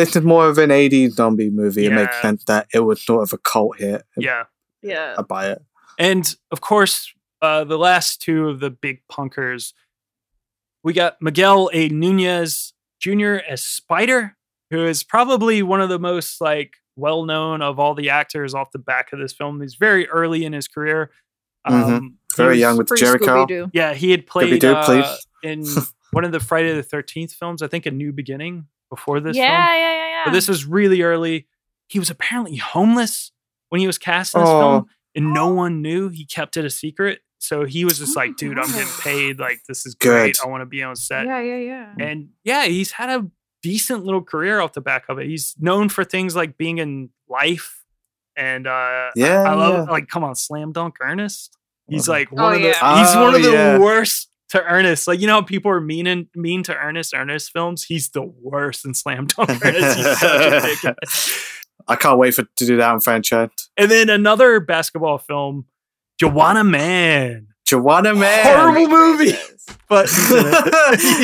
[0.00, 0.04] Yeah.
[0.04, 1.86] This is more of an 80s zombie movie.
[1.86, 4.02] It makes sense that it was sort of a cult hit.
[4.16, 4.44] Yeah,
[4.82, 5.14] yeah.
[5.18, 5.62] I buy it.
[5.98, 9.72] and of course, uh, the last two of the big punkers,
[10.82, 11.88] we got Miguel A.
[11.88, 13.36] Nunez Jr.
[13.48, 14.36] as Spider,
[14.70, 18.72] who is probably one of the most like well known of all the actors off
[18.72, 19.60] the back of this film.
[19.60, 21.10] He's very early in his career.
[21.66, 21.96] Mhm.
[21.96, 23.44] Um, he Very young with Free Jericho.
[23.46, 23.70] Scooby-Doo.
[23.72, 25.64] Yeah, he had played uh, in
[26.12, 27.62] one of the Friday the Thirteenth films.
[27.62, 29.78] I think A New Beginning before this yeah, film.
[29.78, 30.22] yeah, yeah, yeah.
[30.26, 31.46] But this was really early.
[31.88, 33.32] He was apparently homeless
[33.70, 34.60] when he was cast in this Oh.
[34.60, 36.08] film, and no one knew.
[36.08, 39.00] He kept it a secret, so he was just like, "Dude, I'm getting Oh.
[39.02, 39.38] paid.
[39.40, 40.34] Like, this is great.
[40.36, 40.44] Good.
[40.44, 41.94] I want to be on set." yeah, yeah, yeah.
[41.98, 43.26] And yeah, he's had a
[43.62, 45.26] decent little career off the back of it.
[45.26, 47.84] He's known for things like being in Life,
[48.36, 49.92] and uh, Yeah, I love yeah.
[49.92, 51.56] like come on, Slam Dunk Ernest.
[51.88, 52.98] He's like Oh, one of the yeah.
[53.04, 53.78] he's one Oh, of the yeah.
[53.78, 55.08] worst to Ernest.
[55.08, 57.14] Like you know, how people are mean and mean to Ernest.
[57.14, 57.84] Ernest films.
[57.84, 59.96] He's the worst in Slam Dunk Ernest.
[59.98, 60.94] He's such a dickhead.
[61.88, 63.48] I can't wait for to do that on franchise.
[63.76, 65.64] And then another basketball film,
[66.22, 67.48] Juwanna Mann.
[67.66, 68.44] Juwanna Mann.
[68.58, 69.32] Horrible movie,
[69.88, 70.54] but he's in it.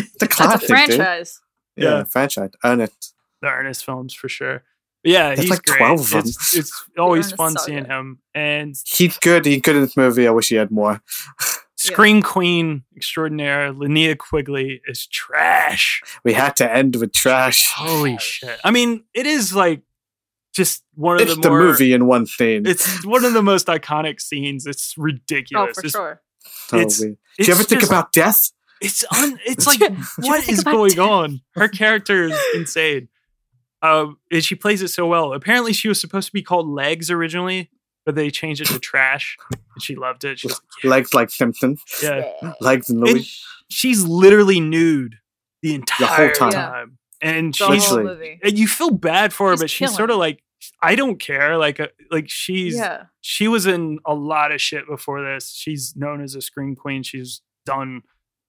[0.04, 1.40] it's a That's classic, a franchise.
[1.76, 1.84] Dude.
[1.84, 2.04] Yeah, Yeah.
[2.04, 2.50] franchise.
[2.64, 2.92] Earn it.
[3.42, 4.62] the Ernest films for sure.
[5.04, 5.78] But yeah, There's he's like great.
[5.78, 6.18] 12 of them.
[6.20, 7.88] It's, it's always Ernest fun so seeing good.
[7.88, 8.18] him.
[8.34, 9.44] And He's good.
[9.44, 10.26] He's good in this movie.
[10.26, 11.00] I wish he had more.
[11.92, 16.02] Scream Queen extraordinaire Linnea Quigley is trash.
[16.24, 17.70] We had to end with trash.
[17.72, 18.58] Holy shit!
[18.64, 19.82] I mean, it is like
[20.54, 21.60] just one of It's the, the more.
[21.60, 22.66] movie in one scene.
[22.66, 24.66] It's one of the most iconic scenes.
[24.66, 25.74] It's Oh, ridiculous.
[25.78, 26.22] for It's, sure.
[26.72, 27.18] it's- Totally.
[27.38, 28.50] Do you ever think just- about death?
[28.80, 30.98] It's un, It's like Did you what think is about going death?
[31.08, 31.40] on?
[31.54, 33.08] Her character is insane.
[33.82, 35.32] Um, and she plays it so well.
[35.34, 37.70] Apparently, she was supposed to be called Legs originally,
[38.06, 40.38] but they changed it to Trash, and she loved it.
[40.38, 41.76] She's like, Legs like Simpson.
[42.02, 42.32] yeah.
[42.62, 43.44] Legs and And Louis.
[43.68, 45.16] she's literally nude
[45.62, 46.52] the entire time.
[46.52, 48.04] time, and The she's Literally.
[48.04, 48.40] movie.
[48.42, 50.42] and you feel bad for her, She's but she's killing sort of like,
[50.82, 51.56] I don't care.
[51.58, 53.04] Like, uh, like she's Yeah.
[53.20, 55.50] she was in a lot of shit before this.
[55.52, 57.02] She's known as a screen queen.
[57.02, 58.02] She's done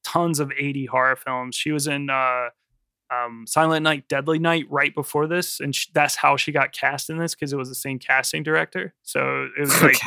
[0.04, 1.56] tons of 80 horror films.
[1.56, 2.50] She was in uh,
[3.14, 7.10] um, Silent Night, Deadly Night right before this, and sh- that's how she got cast
[7.10, 8.94] in this because it was the same casting director.
[9.04, 9.98] So it was like,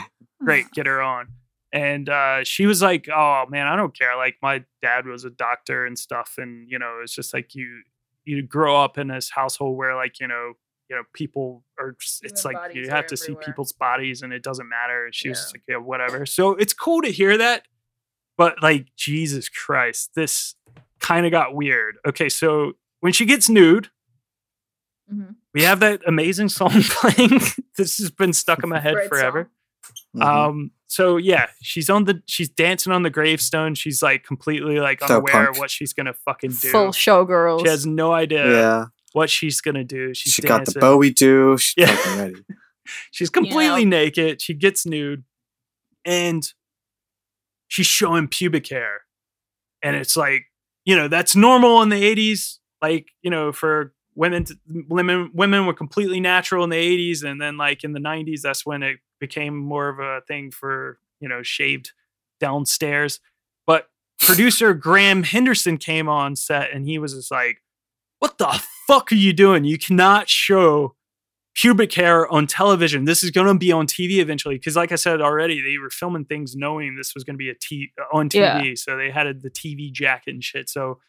[0.41, 1.29] great, get her on.
[1.73, 4.17] And uh, she was like, "Oh man, I don't care.
[4.17, 7.83] Like my dad was a doctor and stuff, and you know, it's just like you
[8.25, 10.55] you grow up in this household where like you know
[10.89, 11.93] you know people are.
[12.01, 15.05] just- It's Human like you have to see people's bodies, and it doesn't matter.
[15.07, 15.43] And she was Yeah.
[15.43, 16.27] just like, yeah, whatever.
[16.27, 17.63] So it's cool to hear that,
[18.37, 20.57] but like Jesus Christ, this
[20.99, 21.99] kind of got weird.
[22.07, 23.91] Okay, so when she gets nude,
[25.13, 25.37] Mhm.
[25.55, 27.41] we have that amazing song playing.
[27.77, 29.51] this has been stuck in my head Great forever.
[30.17, 30.23] Mhm.
[30.23, 33.75] Um, so yeah, she's on the she's dancing on the gravestone.
[33.75, 36.71] She's like completely like So unaware of what she's gonna fucking do.
[36.71, 37.63] Full showgirls.
[37.65, 38.85] She has no idea yeah.
[39.13, 40.15] what she's gonna do.
[40.15, 41.57] She's She got the Bowie do.
[41.59, 42.17] She's Yeah.
[42.21, 42.35] ready.
[43.13, 43.89] She's completely Yeah.
[43.89, 44.43] naked.
[44.43, 45.23] She gets nude,
[46.05, 46.53] and
[47.69, 49.03] she's showing pubic hair,
[49.83, 50.45] and it's like
[50.85, 52.59] you know that's normal in the '80s.
[52.83, 54.57] Like you know for women, to,
[54.89, 58.65] women women were completely natural in the '80s, and then like in the '90s, that's
[58.65, 61.93] when it became more of a thing for you know shaved
[62.39, 63.21] downstairs.
[63.67, 67.59] But producer Graham Henderson came on set, and he was just like,
[68.19, 69.65] "What the fuck are you doing?
[69.65, 70.95] You cannot show."
[71.55, 73.05] pubic hair on television.
[73.05, 75.91] This is going to be on TV eventually because, like I said already, they were
[75.91, 78.69] filming things knowing this was going to be a t- on TV.
[78.69, 78.75] Yeah.
[78.77, 80.69] So they had a, the TV jacket and shit.
[80.69, 81.01] So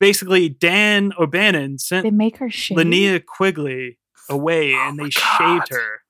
[0.00, 2.78] basically, Dan O'Bannon sent They make her shave.
[2.78, 5.12] Linnea Quigley away Oh and they God.
[5.12, 6.00] shaved her.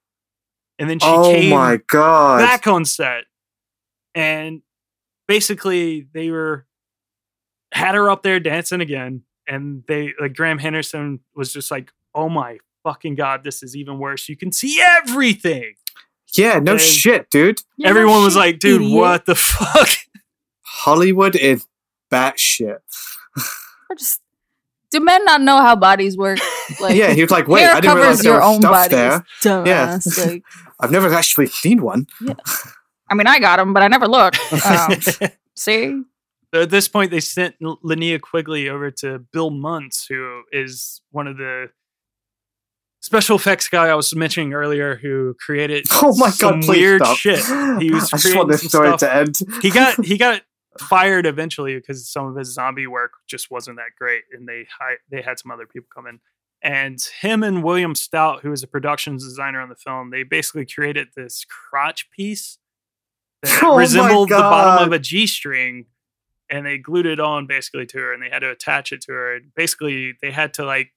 [0.78, 2.38] And then she Oh came my god.
[2.38, 3.24] back on set
[4.14, 4.62] and
[5.26, 6.66] basically they were
[7.72, 12.28] had her up there dancing again and they like graham henderson was just like oh
[12.28, 15.74] my fucking god this is even worse you can see everything
[16.36, 17.60] yeah, no and- shit, dude.
[17.76, 18.98] Yeah, no everyone was shit, like dude idiot.
[19.00, 19.88] what the fuck
[20.62, 21.66] Hollywood is
[22.12, 22.78] batshit.
[23.90, 24.20] Or just
[24.90, 26.38] do men not know how bodies work?
[26.80, 29.22] Like, yeah, he was like, wait, I didn't realize there your was own stuff bodies.
[29.42, 29.66] there.
[29.66, 29.98] Yeah.
[30.24, 30.42] Like,
[30.80, 32.06] I've never actually seen one.
[32.22, 32.32] Yeah.
[33.10, 34.38] I mean, I got them, but I never looked.
[34.64, 34.94] Um,
[35.54, 36.02] see,
[36.54, 41.02] So at this point, they sent L- Linnea Quigley over to Bill Munns, who is
[41.10, 41.66] one of the
[43.00, 47.16] special effects guy I was mentioning earlier, who created Oh my god, please weird stop.
[47.18, 47.44] shit.
[47.82, 49.00] He was I just want this story stuff.
[49.00, 49.38] to end.
[49.60, 50.40] He got he got
[50.78, 54.98] fired eventually because some of his zombie work just wasn't that great, and they hi-
[55.10, 56.20] they had some other people come in.
[56.62, 60.64] And him and William Stout, who was a production designer on the film, they basically
[60.64, 62.58] created this crotch piece
[63.42, 65.86] that Oh resembled the bottom of a G string,
[66.48, 69.12] and they glued it on basically to her, and they had to attach it to
[69.12, 69.34] her.
[69.36, 70.92] And basically, they had to like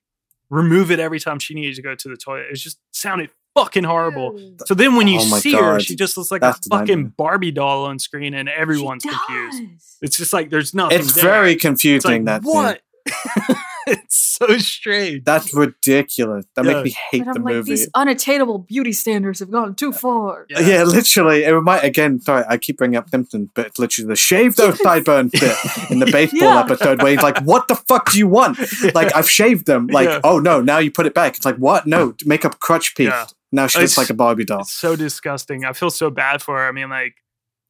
[0.50, 2.48] remove it every time she needed to go to the toilet.
[2.50, 4.40] It just sounded fucking horrible.
[4.66, 6.88] So then when you Oh my see her, she just looks like That's a fucking
[6.96, 7.14] nightmare.
[7.18, 9.64] Barbie doll on screen, and everyone's confused.
[10.02, 11.00] It's just like there's nothing.
[11.00, 11.24] It's there.
[11.24, 12.26] very It's confusing.
[12.26, 12.82] like, that what?
[13.88, 15.24] it's so strange.
[15.24, 16.46] That's ridiculous.
[16.56, 16.74] That Yeah.
[16.84, 17.72] makes me hate But the I'm like, movie.
[17.72, 20.46] these unattainable beauty standards have gone too far.
[20.50, 20.84] Yeah.
[20.84, 21.44] literally.
[21.46, 22.20] It might again.
[22.20, 25.56] Sorry, I keep bringing up Simpsons, but it's literally the shave those sideburns bit
[25.90, 26.60] in the baseball Yeah.
[26.60, 28.60] episode where he's like, "What the fuck do you want?
[28.94, 29.88] Like, I've shaved them.
[29.88, 30.20] Like, Yeah.
[30.24, 31.36] oh no, now you put it back.
[31.38, 31.88] It's like, what?
[31.88, 33.14] No, make a crutch piece.
[33.52, 33.62] Yeah.
[33.64, 34.62] Now she looks like a Barbie doll.
[34.62, 35.66] It's so disgusting.
[35.66, 36.68] I feel so bad for her.
[36.68, 37.14] I mean, like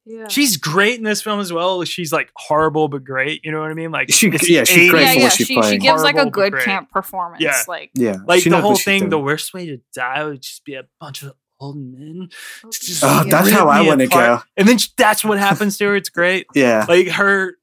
[0.06, 0.28] Yeah.
[0.28, 1.84] she's great in this film as well.
[1.84, 3.44] She's like horrible but great.
[3.44, 3.92] You know what I mean?
[3.92, 4.90] Like She- it's yeah, she's 80s.
[4.92, 5.24] great yeah, for yeah.
[5.26, 5.80] what she's She, she playing.
[5.82, 7.42] gives like a good camp performance.
[7.42, 7.62] Yeah.
[7.68, 10.64] Like, Yeah, Like she the whole she's thing, the worst way to die would just
[10.66, 12.30] be a bunch of old men.
[12.64, 14.42] Oh, to just Oh, rip that's how I want to go.
[14.56, 15.96] And then sh- that's what happens to her.
[15.96, 16.46] It's great.
[16.56, 17.56] Yeah, Like her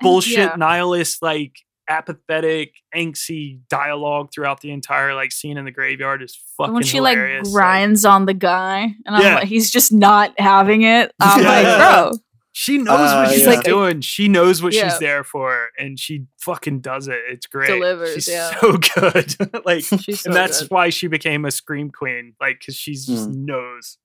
[0.00, 0.54] bullshit Yeah.
[0.56, 1.52] nihilist, like
[1.88, 6.96] apathetic, angsty dialogue throughout the entire like scene in the graveyard is fucking when she
[6.98, 7.46] hilarious.
[7.48, 9.34] like grinds on the guy, and I'm Yeah.
[9.36, 11.12] like, he's just not having it.
[11.20, 11.48] I'm Yeah.
[11.48, 11.64] like,
[12.10, 12.10] bro,
[12.56, 13.46] She knows Uh, what she's yeah.
[13.48, 14.00] like doing.
[14.00, 14.88] She knows what Yeah.
[14.90, 17.18] she's there for, and she fucking does it.
[17.28, 17.66] It's great.
[17.66, 18.58] Delivers, she's yeah.
[18.60, 19.34] so good.
[19.64, 20.70] like, She's so and that's good.
[20.70, 22.34] why she became a scream queen.
[22.40, 23.46] Like, because she's just Mm.
[23.46, 23.98] knows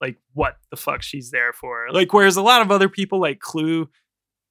[0.00, 1.86] like what the fuck she's there for.
[1.92, 3.88] Like, whereas a lot of other people, like Clu,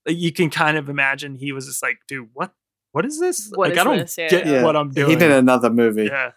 [0.08, 2.54] like, you can kind of imagine he was just like, dude, what,
[2.94, 3.50] what is this?
[3.54, 4.18] What like, is I don't this?
[4.18, 4.30] Yeah.
[4.30, 4.64] get Yeah.
[4.64, 5.10] what I'm doing.
[5.10, 6.06] He did another movie.
[6.06, 6.32] Yeah.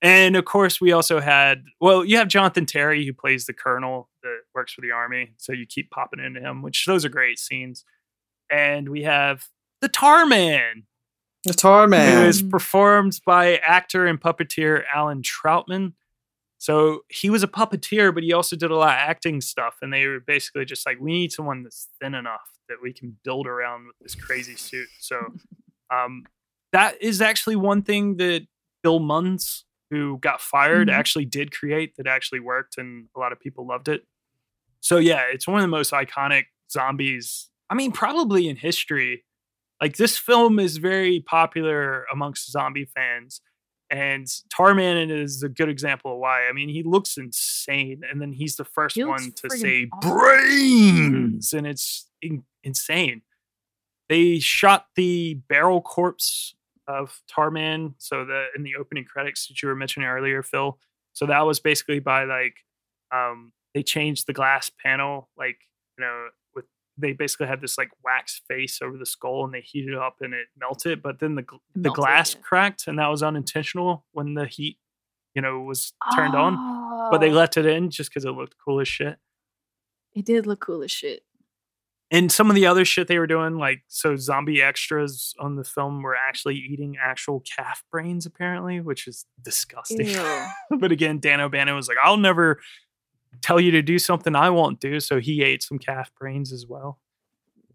[0.00, 4.08] And of course, we also had, well, you have Jonathan Terry who plays the colonel
[4.22, 5.32] that works for the army.
[5.38, 7.84] So you keep popping into him, which those are great scenes.
[8.48, 9.46] And we have
[9.80, 10.84] the Tar Man,
[11.44, 12.26] The Tar who Man.
[12.26, 15.94] is performed by actor and puppeteer Allan Trautman.
[16.58, 19.76] So he was a puppeteer, but he also did a lot of acting stuff.
[19.82, 23.16] And they were basically just like, we need someone that's thin enough that we can
[23.24, 24.88] build around with this crazy suit.
[25.00, 25.20] So
[25.90, 26.24] um,
[26.72, 28.46] that is actually one thing that
[28.82, 30.92] Bill Munns, who got fired, Mhm.
[30.92, 34.06] actually did create that actually worked, and a lot of people loved it.
[34.80, 37.50] So yeah, it's one of the most iconic zombies.
[37.70, 39.24] I mean, probably in history.
[39.80, 43.40] Like this film is very popular amongst zombie fans,
[43.90, 46.46] and Tarman is a good example of why.
[46.48, 50.10] I mean, he looks insane, and then he's the first He one to say awesome.
[50.18, 53.22] brains, and it's in- insane.
[54.08, 56.54] They shot the barrel corpse
[56.86, 60.78] of Tarman, so the in the opening credits that you were mentioning earlier, Fil.
[61.12, 62.54] So that was basically by like
[63.12, 65.58] um they changed the glass panel, like
[65.98, 66.64] you know, with
[66.96, 70.16] they basically had this like wax face over the skull and they heated it up
[70.20, 71.42] and it melted, but then the
[71.74, 72.40] the melted, glass yeah.
[72.40, 74.78] cracked and that was unintentional when the heat,
[75.34, 77.10] you know, was turned on.
[77.10, 79.18] But they Oh, left it in just because it looked cool as shit.
[80.14, 81.22] It did look cool as shit.
[82.10, 85.64] And some of the other shit they were doing, like so zombie extras on the
[85.64, 90.16] film were actually eating actual calf brains, apparently, which is disgusting.
[90.78, 92.60] But again, Dan O'Bannon was like, I'll never
[93.42, 95.00] tell you to do something I won't do.
[95.00, 96.98] So he ate some calf brains as well.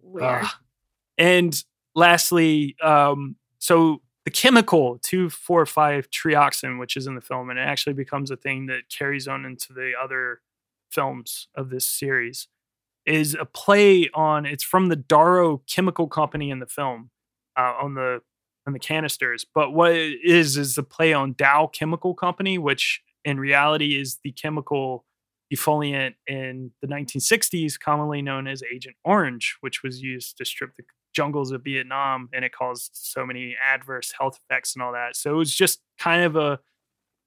[0.01, 0.45] Weird.
[1.17, 1.63] And
[1.95, 7.93] lastly, um, so the chemical 2,4,5 trioxin, which is in the film, and it actually
[7.93, 10.41] becomes a thing that carries on into the other
[10.89, 12.47] films of this series,
[13.05, 14.45] is a play on.
[14.45, 17.09] It's from the Darrow Chemical Company in the film,
[17.57, 18.21] uh, on the
[18.65, 19.45] on the canisters.
[19.53, 24.19] But what it is is a play on Dow Chemical Company, which in reality is
[24.23, 25.05] the chemical
[25.53, 30.83] defoliant in the 1960s, commonly known as Agent Orange, which was used to strip the
[31.13, 35.15] jungles of Vietnam, and it caused so many adverse health effects and all that.
[35.15, 36.59] So it was just kind of a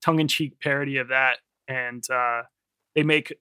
[0.03, 2.43] tongue-in-cheek parody of that, and uh,
[2.95, 3.33] they make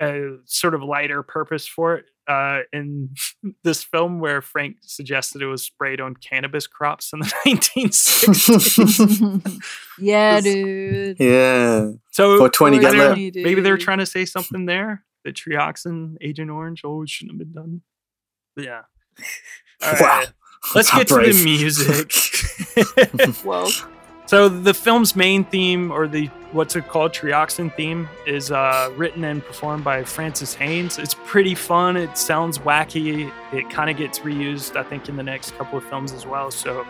[0.00, 3.10] a sort of lighter purpose for it uh, in
[3.64, 9.60] this film, where Frank suggested it was sprayed on cannabis crops in the 1960s.
[9.98, 11.16] yeah, dude.
[11.18, 11.90] yeah.
[12.12, 15.04] So For 20 I get don't maybe they're trying to say something there.
[15.24, 17.80] The trioxin, Agent Orange, oh, it shouldn't have been done.
[18.54, 18.82] But yeah.
[19.82, 20.22] All Wow.
[20.74, 21.36] Let's How get to brave.
[21.36, 22.12] the music.
[23.44, 23.68] Whoa.
[24.28, 29.24] So the film's main theme, or the what's it called, trioxin theme, is uh, written
[29.24, 30.98] and performed by Francis Haynes.
[30.98, 31.96] It's pretty fun.
[31.96, 33.32] It sounds wacky.
[33.52, 36.50] It kind of gets reused, I think, in the next couple of films as well.
[36.50, 36.86] So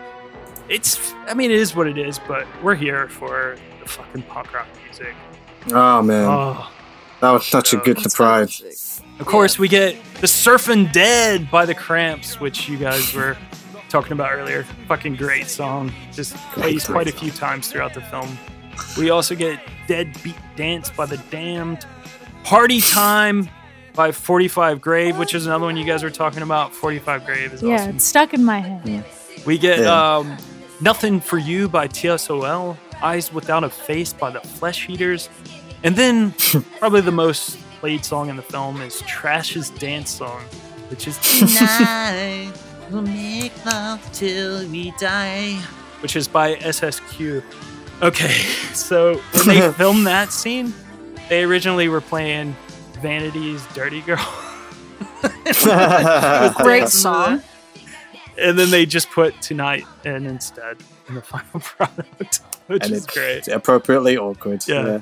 [0.69, 2.19] it's, I mean, it is what it is.
[2.27, 5.15] But we're here for the fucking punk rock music.
[5.71, 6.71] Oh man, Oh.
[7.21, 9.01] that was such a good surprise.
[9.19, 13.35] Of course, we get the Surfing Dead by the Cramps, which you guys were
[13.89, 14.63] talking about earlier.
[14.87, 15.91] Fucking great song.
[16.13, 18.37] Just plays quite a few times throughout the film.
[18.97, 21.85] We also get Dead Beat Dance by the Damned.
[22.43, 23.49] Party Time
[23.93, 26.73] by 45 Grave, which is another one you guys were talking about.
[26.73, 27.95] 45 Grave is Yeah, awesome.
[27.95, 29.03] it's stuck in my head.
[29.45, 30.15] We get Yeah.
[30.17, 30.37] um,
[30.81, 35.27] Nothing for You by TSOL, Eyes Without a Face by the Flesh Eaters,
[35.83, 36.31] and then
[36.79, 40.41] probably the most played song in the film is Trash's Dance Song,
[40.89, 41.17] which is
[41.57, 42.53] Tonight
[42.89, 45.55] we'll make love till we die,
[46.01, 47.43] which is by SSQ.
[48.01, 48.31] Okay,
[48.73, 50.73] so when they filmed that scene,
[51.29, 52.55] they originally were playing
[53.01, 54.17] Vanity's Dirty Girl.
[56.57, 57.41] Great song.
[58.37, 60.77] And then they just put tonight in instead
[61.09, 63.47] in the final product, which and is it's great.
[63.49, 64.65] appropriately awkward.
[64.65, 64.85] Yeah.
[64.85, 65.01] Yeah.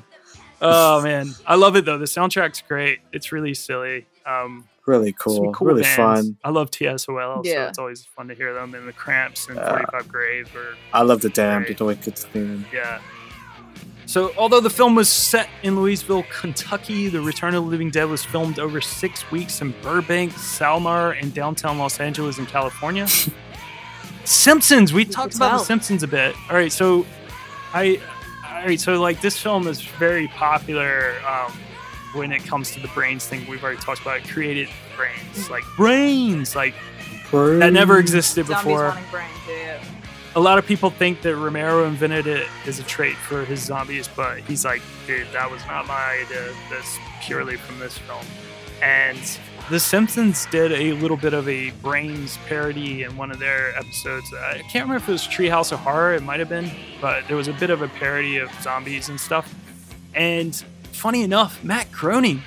[0.59, 1.99] Oh man, I love it though.
[1.99, 2.99] The soundtrack's great.
[3.13, 4.07] It's really silly.
[4.25, 5.51] Um, Really cool.
[5.53, 5.95] cool really bands.
[5.97, 6.37] fun.
[6.43, 8.73] I love TSOL, so it's always fun to hear them.
[8.73, 9.69] in the Cramps and Yeah.
[9.69, 11.65] 45 Grave or I love the damned.
[11.65, 11.71] Great.
[11.73, 12.65] It's always good to see them.
[12.73, 12.99] yeah.
[14.05, 18.05] So, although the film was set in Louisville, Kentucky, The Return of the Living Dead
[18.05, 23.05] was filmed over six weeks in Burbank, Sylmar, and downtown Los Angeles in California.
[24.23, 24.93] Simpsons.
[24.93, 25.59] We talked about tell.
[25.59, 26.35] the Simpsons a bit.
[26.49, 27.05] All right, so
[27.73, 27.99] I,
[28.45, 31.13] all right, so like this film is very popular.
[31.27, 31.51] Um,
[32.13, 34.17] when it comes to the brains thing we've already talked about.
[34.17, 36.73] It created brains, like brains, like
[37.31, 38.87] that never existed Zombies before.
[38.89, 39.31] wanting brains.
[39.47, 39.83] Yeah, yeah.
[40.35, 44.07] A lot of people think that Romero invented it as a trait for his zombies,
[44.07, 46.53] but he's like, dude, that was not my idea.
[46.69, 48.23] That's purely from this film.
[48.83, 49.17] And
[49.71, 54.31] The Simpsons did a little bit of a Brains parody in one of their episodes.
[54.31, 56.69] I can't remember if it was Treehouse of Horror, it might have been,
[57.01, 59.55] but there was a bit of a parody of zombies and stuff.
[60.13, 60.63] And
[60.97, 62.41] funny enough, Matt Groening,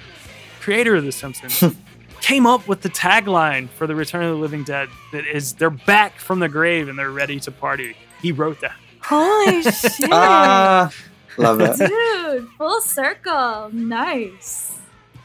[0.60, 1.76] creator of The Simpsons,
[2.20, 5.70] came up with the tagline for the Return of the Living Dead that is they're
[5.70, 7.96] back from the grave and they're ready to party.
[8.20, 8.76] He wrote that.
[9.02, 10.10] Holy shit.
[10.12, 10.92] Ah,
[11.38, 11.76] love it.
[11.78, 13.70] Dude, full circle.
[13.72, 14.78] Nice.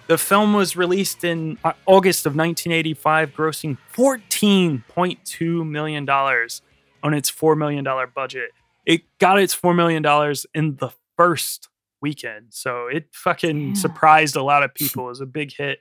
[0.08, 7.58] The film was released in uh, August of 1985, grossing $14.2 million on its $4
[7.58, 8.52] million budget.
[8.86, 10.06] It got its $4 million
[10.54, 11.70] in the first
[12.02, 12.48] weekend.
[12.52, 13.74] So it fucking Yeah.
[13.74, 15.06] surprised a lot of people.
[15.06, 15.80] It was a big hit.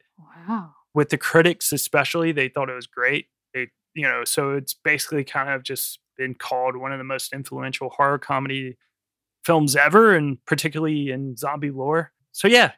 [0.48, 0.74] Wow.
[0.94, 5.24] with the critics especially they thought it was great they you know so it's basically
[5.24, 8.76] kind of just been called one of the most influential horror comedy
[9.44, 12.72] films ever and particularly in zombie lore so yeah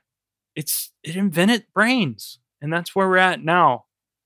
[0.54, 3.84] it's it invented brains and that's where we're at now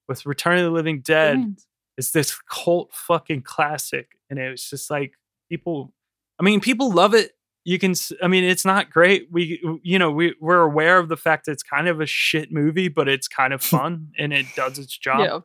[0.09, 1.67] with return of the living dead Brains.
[1.99, 5.15] it's this cult fucking classic and it was just like
[5.49, 5.93] people
[6.39, 7.33] i mean people love it
[7.65, 11.17] you can i mean it's not great we you know we, we're aware of the
[11.17, 14.47] fact that it's kind of a shit movie but it's kind of fun and it
[14.57, 15.39] does its job Yeah.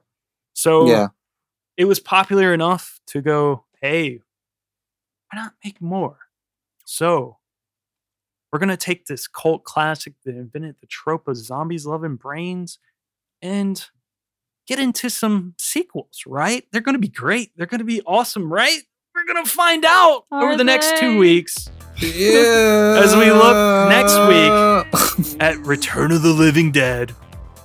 [0.53, 1.07] so Yeah.
[1.77, 4.21] it was popular enough to go hey
[5.31, 6.17] why not make more
[6.85, 7.37] so
[8.51, 12.79] we're going to take this cult classic that invented the trope of zombies loving brains
[13.41, 13.85] and
[14.65, 16.65] get into some sequels, right?
[16.71, 17.51] They're going to be great.
[17.57, 18.79] They're going to be awesome, right?
[19.13, 21.67] We're going to find out over Are the next two weeks
[21.97, 23.01] Yeah.
[23.03, 27.15] As we look next week at Return of the Living Dead,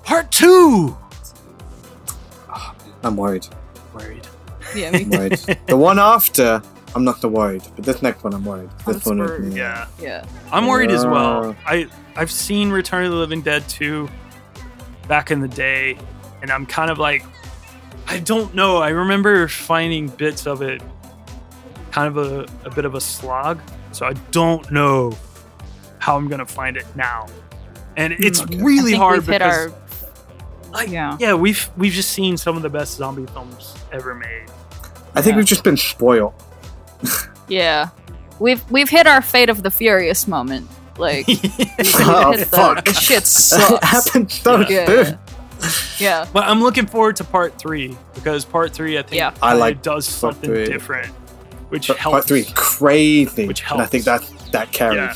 [0.05, 0.97] Part 2.
[3.03, 3.47] I'm worried.
[3.95, 4.27] Worried.
[4.75, 5.39] Yeah, me I'm worried.
[5.67, 6.63] the one after,
[6.95, 8.71] I'm not so worried, but this next one, I'm worried.
[8.87, 9.87] This I'm one, Yeah.
[10.01, 10.25] Yeah.
[10.53, 11.51] I'm worried as well.
[11.51, 11.55] Uh.
[11.67, 14.09] I I've seen Return of the Living Dead 2
[15.09, 15.97] back in the day,
[16.43, 17.25] and I'm kind of like,
[18.07, 18.79] I don't know.
[18.79, 20.83] I remember finding bits of it
[21.91, 23.61] kind of a, a bit of a slog,
[23.93, 25.13] so I don't know
[25.99, 27.27] how I'm gonna find it now.
[27.97, 28.59] And it's hmm, Okay.
[28.61, 30.71] I really think hard we've hit because our.
[30.73, 31.17] like, yeah.
[31.21, 34.47] yeah, we've we've just seen some of the best zombie films ever made.
[35.15, 35.37] I think Yeah.
[35.39, 36.35] we've just been spoiled.
[37.49, 37.89] Yeah.
[38.39, 40.69] We've we've hit our fate of the furious moment.
[40.99, 41.35] Like Oh,
[42.33, 42.85] hit the, fuck.
[42.85, 43.85] the shit sucks.
[43.85, 44.87] happened so Yeah.
[44.87, 45.19] soon.
[45.99, 46.27] Yeah.
[46.33, 49.33] But I'm looking forward to part three because part three, I think, Yeah.
[49.43, 50.65] I kinda like does something three.
[50.67, 51.13] different,
[51.71, 52.13] which But helps.
[52.13, 53.47] part three, crazy.
[53.49, 54.97] Which And I think that that carries.
[54.97, 55.15] Yeah.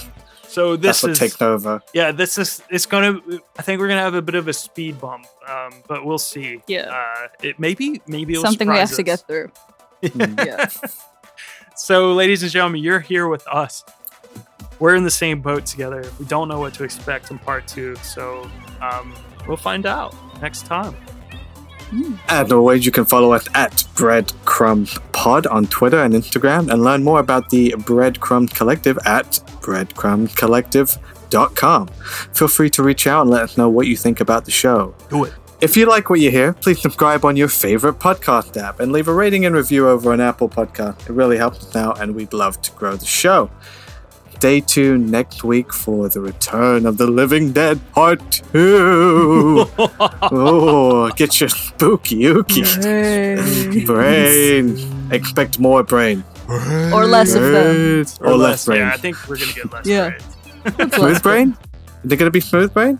[0.48, 1.82] So this That's what is takes over.
[1.92, 2.12] yeah.
[2.12, 3.20] This is it's gonna.
[3.58, 6.60] I think we're gonna have a bit of a speed bump, um, but we'll see.
[6.68, 6.90] Yeah.
[6.94, 9.50] Uh, it maybe maybe it'll Something we have surprise to get through.
[10.46, 10.68] Yeah.
[11.76, 13.84] So, ladies and gentlemen, you're here with us.
[14.78, 16.04] We're in the same boat together.
[16.20, 18.48] We don't know what to expect in part two, so
[18.80, 19.14] um,
[19.48, 20.94] we'll find out next time.
[21.90, 22.18] Mm.
[22.28, 27.04] As always, you can follow us at Breadcrumb Pod on Twitter and Instagram and learn
[27.04, 31.88] more about the Breadcrumb Collective at breadcrumbcollective.com.
[32.32, 34.94] Feel free to reach out and let us know what you think about the show.
[35.08, 35.32] Do it.
[35.60, 39.08] If you like what you hear, please subscribe on your favorite podcast app and leave
[39.08, 41.08] a rating and review over on Apple Podcast.
[41.08, 43.50] It really helps us out, and we'd love to grow the show.
[44.44, 48.20] Stay tuned next week for the return of the Living Dead Part
[48.52, 49.64] 2.
[49.78, 52.66] oh, get your spooky ookie.
[53.86, 55.10] Brain.
[55.10, 56.22] Expect more brain.
[56.46, 58.04] Or less of them.
[58.20, 58.80] Or, less brain.
[58.80, 59.86] Yeah, I think we're gonna get less.
[59.86, 60.10] Yeah.
[60.76, 60.94] brains.
[60.94, 61.56] smooth brain?
[62.04, 62.98] Is it going to be smooth brain?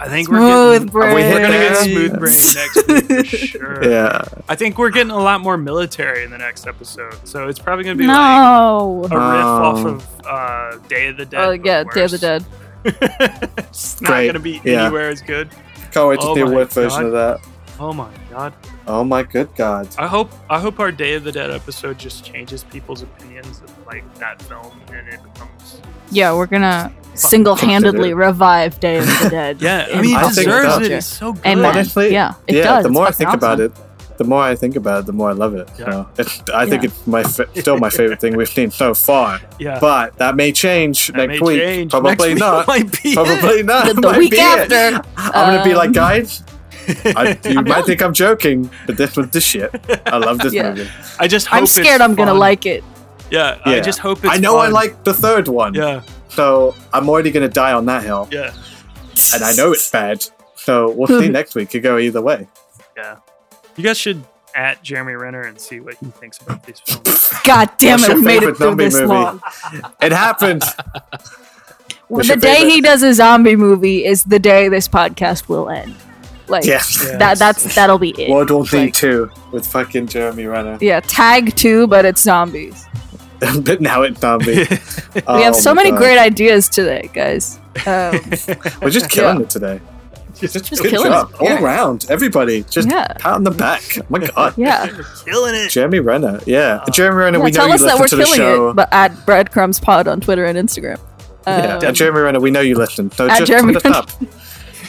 [0.00, 0.88] I think we're getting.
[0.88, 1.14] brain.
[1.14, 3.84] we hit We're gonna get smooth brain next week for sure.
[3.90, 4.24] Yeah.
[4.48, 7.84] I think we're getting a lot more military in the next episode, so it's probably
[7.84, 9.00] gonna be like No.
[9.00, 9.88] a riff off Oh.
[9.88, 11.40] of uh, Day of the Dead.
[11.40, 12.18] Oh but yeah, Day of the.
[12.18, 12.44] Dead.
[12.84, 14.26] it's not Great.
[14.28, 14.84] gonna be Yeah.
[14.86, 15.50] anywhere as good.
[15.92, 17.40] Can't wait to Oh see a word version of that.
[17.78, 18.54] Oh my god.
[18.86, 19.88] Oh my good God.
[19.98, 23.86] I hope I hope our Day of the Dead episode just changes people's opinions of
[23.86, 25.80] like that film and it becomes
[26.10, 29.60] Yeah, we're gonna single-handedly revive Day of the Dead.
[29.62, 30.92] Yeah, I mean I it think it deserves it.
[30.92, 31.46] It's so good.
[31.46, 31.64] Amen.
[31.64, 32.62] Honestly, Yeah, it yeah.
[32.64, 32.82] does.
[32.84, 33.72] The It's more I fucking think about it,
[34.18, 35.68] the more I think about it, the more I love it.
[35.78, 35.84] Yeah.
[35.86, 36.88] So it's, I think Yeah.
[36.90, 39.40] it's my fa- still my favorite thing we've seen so far.
[39.58, 39.78] Yeah.
[39.80, 41.60] But that may change That next may week.
[41.60, 41.90] change.
[41.90, 42.66] Probably Next week not.
[42.72, 43.14] might be it.
[43.14, 43.86] Probably not.
[43.86, 44.72] The, the week be it.
[44.72, 45.02] after.
[45.16, 46.42] I'm gonna be like, um, guys.
[47.04, 49.70] I, you might think I'm joking, but this was the shit.
[50.06, 50.70] I love this Yeah.
[50.70, 50.90] movie.
[51.20, 52.82] I just hope I'm it's scared I'm gonna like it.
[53.30, 53.74] Yeah, Yeah.
[53.74, 55.72] I just hope it's I know I like the third one.
[55.74, 58.28] Yeah, So I'm already gonna die on that hill.
[58.30, 58.52] yeah.
[59.34, 60.24] and I know it's bad.
[60.56, 61.70] So we'll see next week.
[61.70, 62.46] Could go either way.
[62.96, 63.16] Yeah.
[63.76, 64.22] You guys should
[64.54, 67.30] at Jeremy Renner and see what he thinks about these films.
[67.44, 69.06] God damn it, we made it through this movie?
[69.06, 69.40] long.
[70.02, 70.62] It happened.
[72.08, 72.70] What's the day favorite?
[72.72, 75.94] he does a zombie movie is the day this podcast will end.
[76.48, 76.80] Like Yeah.
[77.18, 78.28] that that's that'll be it.
[78.28, 80.78] World War Z Like, two with fucking Jeremy Renner.
[80.80, 82.84] yeah, tag two, but it's zombies.
[83.62, 84.66] but now it's zombie.
[85.14, 87.58] we have so many great ideas today, guys.
[87.86, 88.20] Um,
[88.82, 89.42] We're just killing Yeah.
[89.42, 89.80] it today.
[90.38, 91.62] Just, Just good killing job it, all yeah.
[91.62, 92.06] around.
[92.08, 93.06] Everybody, just Yeah.
[93.18, 93.82] pat on the back.
[93.98, 94.54] Oh my god.
[94.56, 94.86] yeah.
[95.26, 95.68] Killing it.
[95.70, 96.40] Jeremy Renner.
[96.46, 97.38] Yeah, Jeremy Renner.
[97.38, 98.68] yeah we know tell you us that listen we're to the killing show.
[98.70, 100.98] it, but at breadcrumbs pod on Twitter and Instagram.
[101.46, 103.10] yeah, Um, at Jeremy Renner, we know you listen.
[103.10, 104.10] So At just Jeremy hit us up.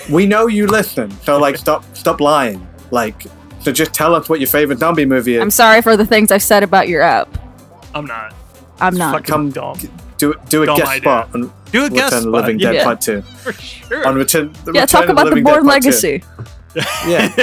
[0.09, 1.11] We know you listen.
[1.23, 2.65] So like, stop, stop lying.
[2.91, 3.25] Like,
[3.59, 5.41] so just tell us what your favorite zombie movie is.
[5.41, 7.27] I'm sorry for the things I've said about your app.
[7.93, 8.33] I'm not.
[8.81, 9.13] I'm not.
[9.13, 9.77] Fucking Come dumb.
[10.17, 11.01] do do a Dumb guest idea.
[11.03, 12.83] spot on Do a Return guest of the Living Dead yeah.
[12.83, 13.21] Part Two.
[13.21, 14.07] For sure.
[14.07, 14.51] On Return.
[14.65, 15.89] The yeah, Return talk of the about the Living Bourne Dead Part Two.
[15.89, 16.23] Legacy.
[17.05, 17.33] Yeah,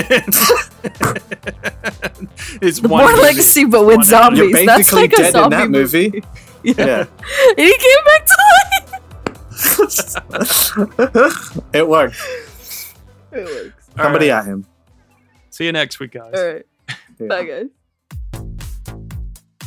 [2.62, 3.22] it's The one Bourne movie.
[3.22, 4.40] Legacy, but with One zombies.
[4.52, 6.22] you're That's like a dead in zombie that movie.
[6.64, 8.92] Yeah, and he came back to life.
[11.72, 12.16] it worked.
[13.30, 13.88] It works.
[13.96, 14.38] Somebody right.
[14.40, 14.66] at him.
[15.50, 16.32] See you next week, guys.
[16.34, 16.66] All right.
[17.20, 17.26] Yeah.
[17.28, 17.66] Bye, guys.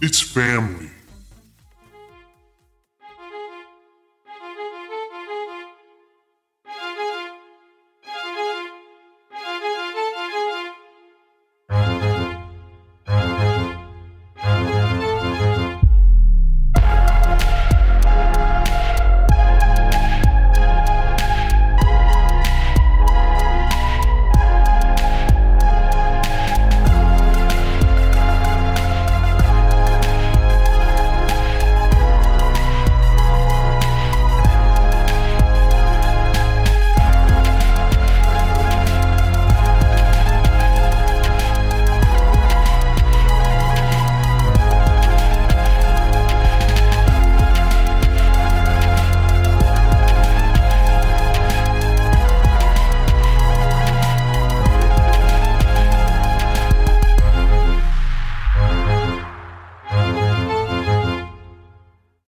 [0.00, 0.90] it's family.